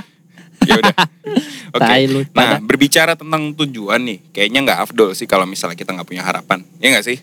ya 0.68 0.74
udah. 0.80 0.96
Oke. 1.72 1.94
Lu, 2.08 2.20
Nah, 2.32 2.56
berbicara 2.60 3.12
tentang 3.12 3.52
tujuan 3.52 4.00
nih, 4.00 4.18
kayaknya 4.32 4.64
nggak 4.64 4.78
afdol 4.88 5.12
sih 5.12 5.28
kalau 5.28 5.44
misalnya 5.44 5.76
kita 5.76 5.92
nggak 5.92 6.08
punya 6.08 6.24
harapan. 6.24 6.64
Ya 6.80 6.96
nggak 6.96 7.04
sih? 7.04 7.20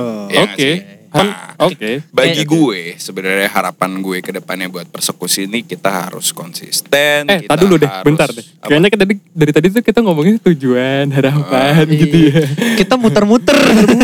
Oh. 0.00 0.24
Iya 0.32 0.40
nggak 0.48 0.56
Oke. 0.56 0.64
sih? 0.64 0.76
Kan- 1.10 1.26
Nah, 1.26 1.66
Oke. 1.66 2.06
Bagi 2.08 2.40
Eh, 2.40 2.46
gue 2.46 2.80
sebenarnya 2.96 3.50
harapan 3.50 3.98
gue 3.98 4.18
ke 4.20 4.30
depannya 4.30 4.66
buat 4.66 4.86
persekusi 4.86 5.44
ini 5.44 5.60
kita 5.60 6.06
harus 6.06 6.30
konsisten. 6.30 7.26
Eh, 7.26 7.44
kita 7.44 7.50
tadi 7.50 7.60
dulu 7.60 7.74
deh, 7.76 7.84
harus- 7.84 8.06
bentar 8.06 8.28
deh. 8.28 8.40
Apa? 8.40 8.64
Kayaknya 8.64 8.88
dari 8.96 9.14
dari 9.28 9.52
tadi 9.52 9.66
tuh 9.70 9.82
kita 9.82 9.98
ngomongin 10.00 10.38
tujuan, 10.40 11.10
harapan 11.10 11.84
gitu 11.84 12.16
ya. 12.24 12.42
Kita 12.76 12.94
muter-muter. 12.94 13.58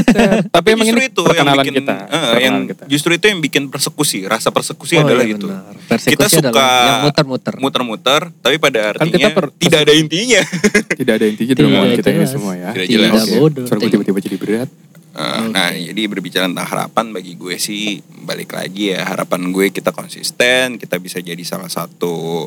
Tapi 0.57 0.69
emang 0.69 0.85
justru 0.85 0.99
ini 0.99 1.09
itu 1.09 1.23
yang 1.25 1.47
bikin 1.57 1.75
kita. 1.79 1.95
perkenalan 1.97 2.41
yang 2.43 2.57
kita. 2.67 2.85
justru 2.87 3.11
itu 3.13 3.27
yang 3.27 3.41
bikin 3.41 3.63
persekusi 3.67 4.19
rasa 4.25 4.51
persekusi 4.51 4.95
Oh, 4.97 5.07
adalah 5.07 5.23
iya 5.23 5.35
itu. 5.35 5.47
Persekusi 5.87 6.13
kita 6.13 6.27
suka 6.29 6.69
muter-muter. 7.03 7.55
muter-muter 7.57 8.23
tapi 8.37 8.57
pada 8.59 8.93
Kan 8.93 9.07
artinya 9.07 9.17
kita 9.23 9.31
per- 9.33 9.53
tidak 9.57 9.79
ada 9.81 9.93
intinya 9.95 10.43
Tidak 11.01 11.15
ada 11.15 11.25
intinya 11.25 11.55
Tidak 11.55 11.69
dalam 11.69 11.89
kita 11.95 12.09
ini 12.11 12.27
semua 12.27 12.53
ya. 12.53 12.71
Tidak 12.73 12.87
jelas. 12.89 13.13
Tidak 13.23 13.39
bodoh. 13.39 13.65
Tiba-tiba 13.69 14.19
jadi 14.19 14.37
berat. 14.37 14.71
Eh, 15.17 15.43
nah 15.49 15.73
jadi 15.73 16.13
berbicara 16.13 16.45
tentang 16.45 16.69
harapan 16.69 17.09
bagi 17.09 17.41
gue 17.41 17.57
sih 17.57 18.05
balik 18.29 18.53
lagi 18.53 18.93
ya 18.93 19.01
harapan 19.01 19.49
gue 19.49 19.73
kita 19.73 19.89
konsisten 19.89 20.77
kita 20.77 21.01
bisa 21.01 21.25
jadi 21.25 21.41
salah 21.41 21.73
satu 21.73 22.45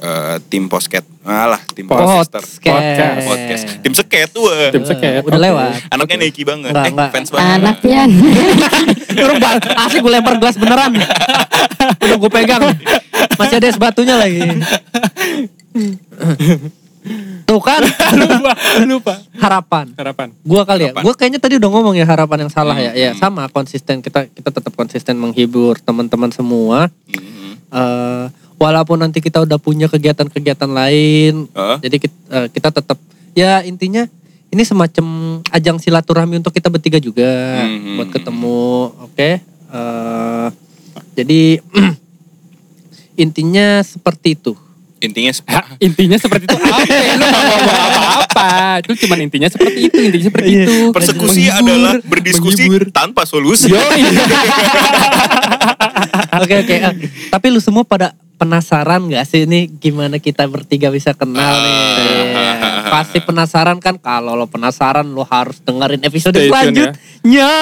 eh, 0.00 0.40
tim 0.48 0.64
posket 0.64 1.04
malah 1.20 1.60
tim 1.76 1.84
podcaster 1.84 2.40
Podcast. 2.40 3.20
podcast 3.20 3.62
tim 3.84 3.92
seket 3.92 4.32
tuh. 4.32 4.48
Tim 4.72 4.88
seket. 4.88 5.28
Udah 5.28 5.36
lewat. 5.36 5.92
anaknya 5.92 6.16
Nike 6.24 6.48
banget 6.48 6.72
Enggak, 6.72 6.88
eh 6.88 6.92
enggak. 6.96 7.10
fans 7.12 7.28
banget 7.28 7.52
Anaknya. 7.52 8.02
Turun 9.20 9.36
bal, 9.36 9.56
asli 9.60 9.98
gue 10.00 10.12
lempar 10.16 10.34
gelas 10.40 10.56
beneran. 10.56 10.92
Udah 12.00 12.16
gue 12.16 12.30
pegang. 12.32 12.64
Masih 13.36 13.60
ada 13.60 13.68
es 13.68 13.76
batunya 13.76 14.16
lagi. 14.16 14.40
Tuh 17.46 17.60
kan 17.60 17.78
lupa, 18.20 18.52
lupa. 18.82 19.14
harapan. 19.38 19.86
Harapan. 19.94 20.28
Gua 20.42 20.62
kali 20.62 20.86
ya. 20.86 20.92
Gua 20.96 21.14
kayaknya 21.14 21.38
tadi 21.38 21.56
udah 21.56 21.70
ngomong 21.70 21.94
ya 21.94 22.02
harapan 22.02 22.46
yang 22.46 22.52
salah 22.52 22.74
ya. 22.74 22.90
Hmm, 22.90 22.98
Ya 22.98 23.10
hmm. 23.14 23.20
sama 23.20 23.42
konsisten 23.48 24.00
kita 24.00 24.26
kita 24.26 24.50
tetap 24.50 24.72
konsisten 24.72 25.14
menghibur 25.14 25.78
teman-teman 25.78 26.28
semua. 26.28 26.90
Mhm. 27.06 27.50
Eh, 27.66 28.24
walaupun 28.56 28.98
nanti 28.98 29.20
kita 29.20 29.38
udah 29.40 29.56
punya 29.56 29.86
kegiatan-kegiatan 29.86 30.66
lain, 30.66 31.46
Hah? 31.52 31.78
jadi 31.78 31.96
kita, 32.00 32.16
eh, 32.32 32.46
kita 32.48 32.68
tetap 32.72 32.98
ya 33.32 33.60
intinya 33.60 34.08
ini 34.48 34.62
semacam 34.62 35.06
ajang 35.46 35.76
silaturahmi 35.76 36.38
untuk 36.38 36.50
kita 36.50 36.66
bertiga 36.66 36.96
juga 36.96 37.26
Hmm, 37.60 37.96
buat 37.96 38.08
hmm, 38.08 38.14
ketemu, 38.16 38.62
oke? 39.04 39.30
Eh, 39.68 40.48
jadi 41.14 41.40
intinya 43.16 43.80
seperti 43.80 44.34
itu. 44.34 44.52
Intinya 44.98 45.28
sep- 45.28 45.46
Ha, 45.46 45.76
intinya 45.78 46.16
seperti 46.16 46.44
itu 46.44 46.56
apa? 46.58 46.80
ya? 46.82 47.14
Lu 47.14 47.24
gak 47.24 47.42
ngomong 47.42 47.68
apa-apa. 47.86 48.48
Itu 48.80 48.92
cuma 49.02 49.14
intinya 49.16 49.46
seperti 49.46 49.78
itu. 49.84 49.98
Intinya 50.02 50.26
seperti 50.26 50.48
Iya. 50.48 50.64
itu. 50.64 50.76
persekusi 50.90 51.42
Menghibur, 51.44 51.60
adalah 51.62 51.94
berdiskusi 52.00 52.64
menghibur. 52.64 52.82
tanpa 52.90 53.22
solusi. 53.22 53.68
Oke 56.36 56.54
oke. 56.54 56.74
eh, 56.74 56.92
tapi 57.28 57.46
lu 57.48 57.58
semua 57.58 57.80
pada 57.82 58.12
penasaran 58.36 59.00
gak 59.06 59.24
sih 59.24 59.42
ini 59.42 59.66
gimana 59.70 60.18
kita 60.18 60.44
bertiga 60.44 60.88
bisa 60.88 61.12
kenal 61.12 61.56
nih? 61.56 62.36
Ah. 62.36 62.84
Pasti 62.92 63.18
penasaran 63.18 63.78
kan? 63.78 63.96
Kalau 63.96 64.32
lo 64.34 64.44
penasaran 64.44 65.08
lo 65.08 65.24
harus 65.24 65.58
dengerin 65.58 66.00
episode 66.02 66.34
Stay 66.34 66.44
tune 66.44 66.52
ya. 66.52 66.60
selanjutnya. 66.92 67.52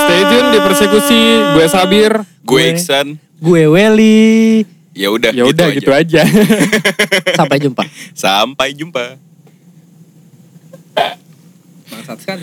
Stay 0.00 0.22
tune 0.24 0.48
di 0.48 0.58
persekusi. 0.60 1.20
Gue 1.52 1.66
Sabir. 1.66 2.12
gue 2.40 2.62
Iksan 2.68 3.06
Gue 3.36 3.66
Welly. 3.66 4.62
Ya 4.94 5.08
udah 5.10 5.30
Ya 5.34 5.44
udah 5.46 5.66
gitu 5.74 5.90
aja. 5.90 6.22
Sampai 7.38 7.58
jumpa. 7.62 7.84
sampai 8.14 8.74
jumpa 8.74 9.16
Bangsat 11.90 12.18
sekali. 12.22 12.38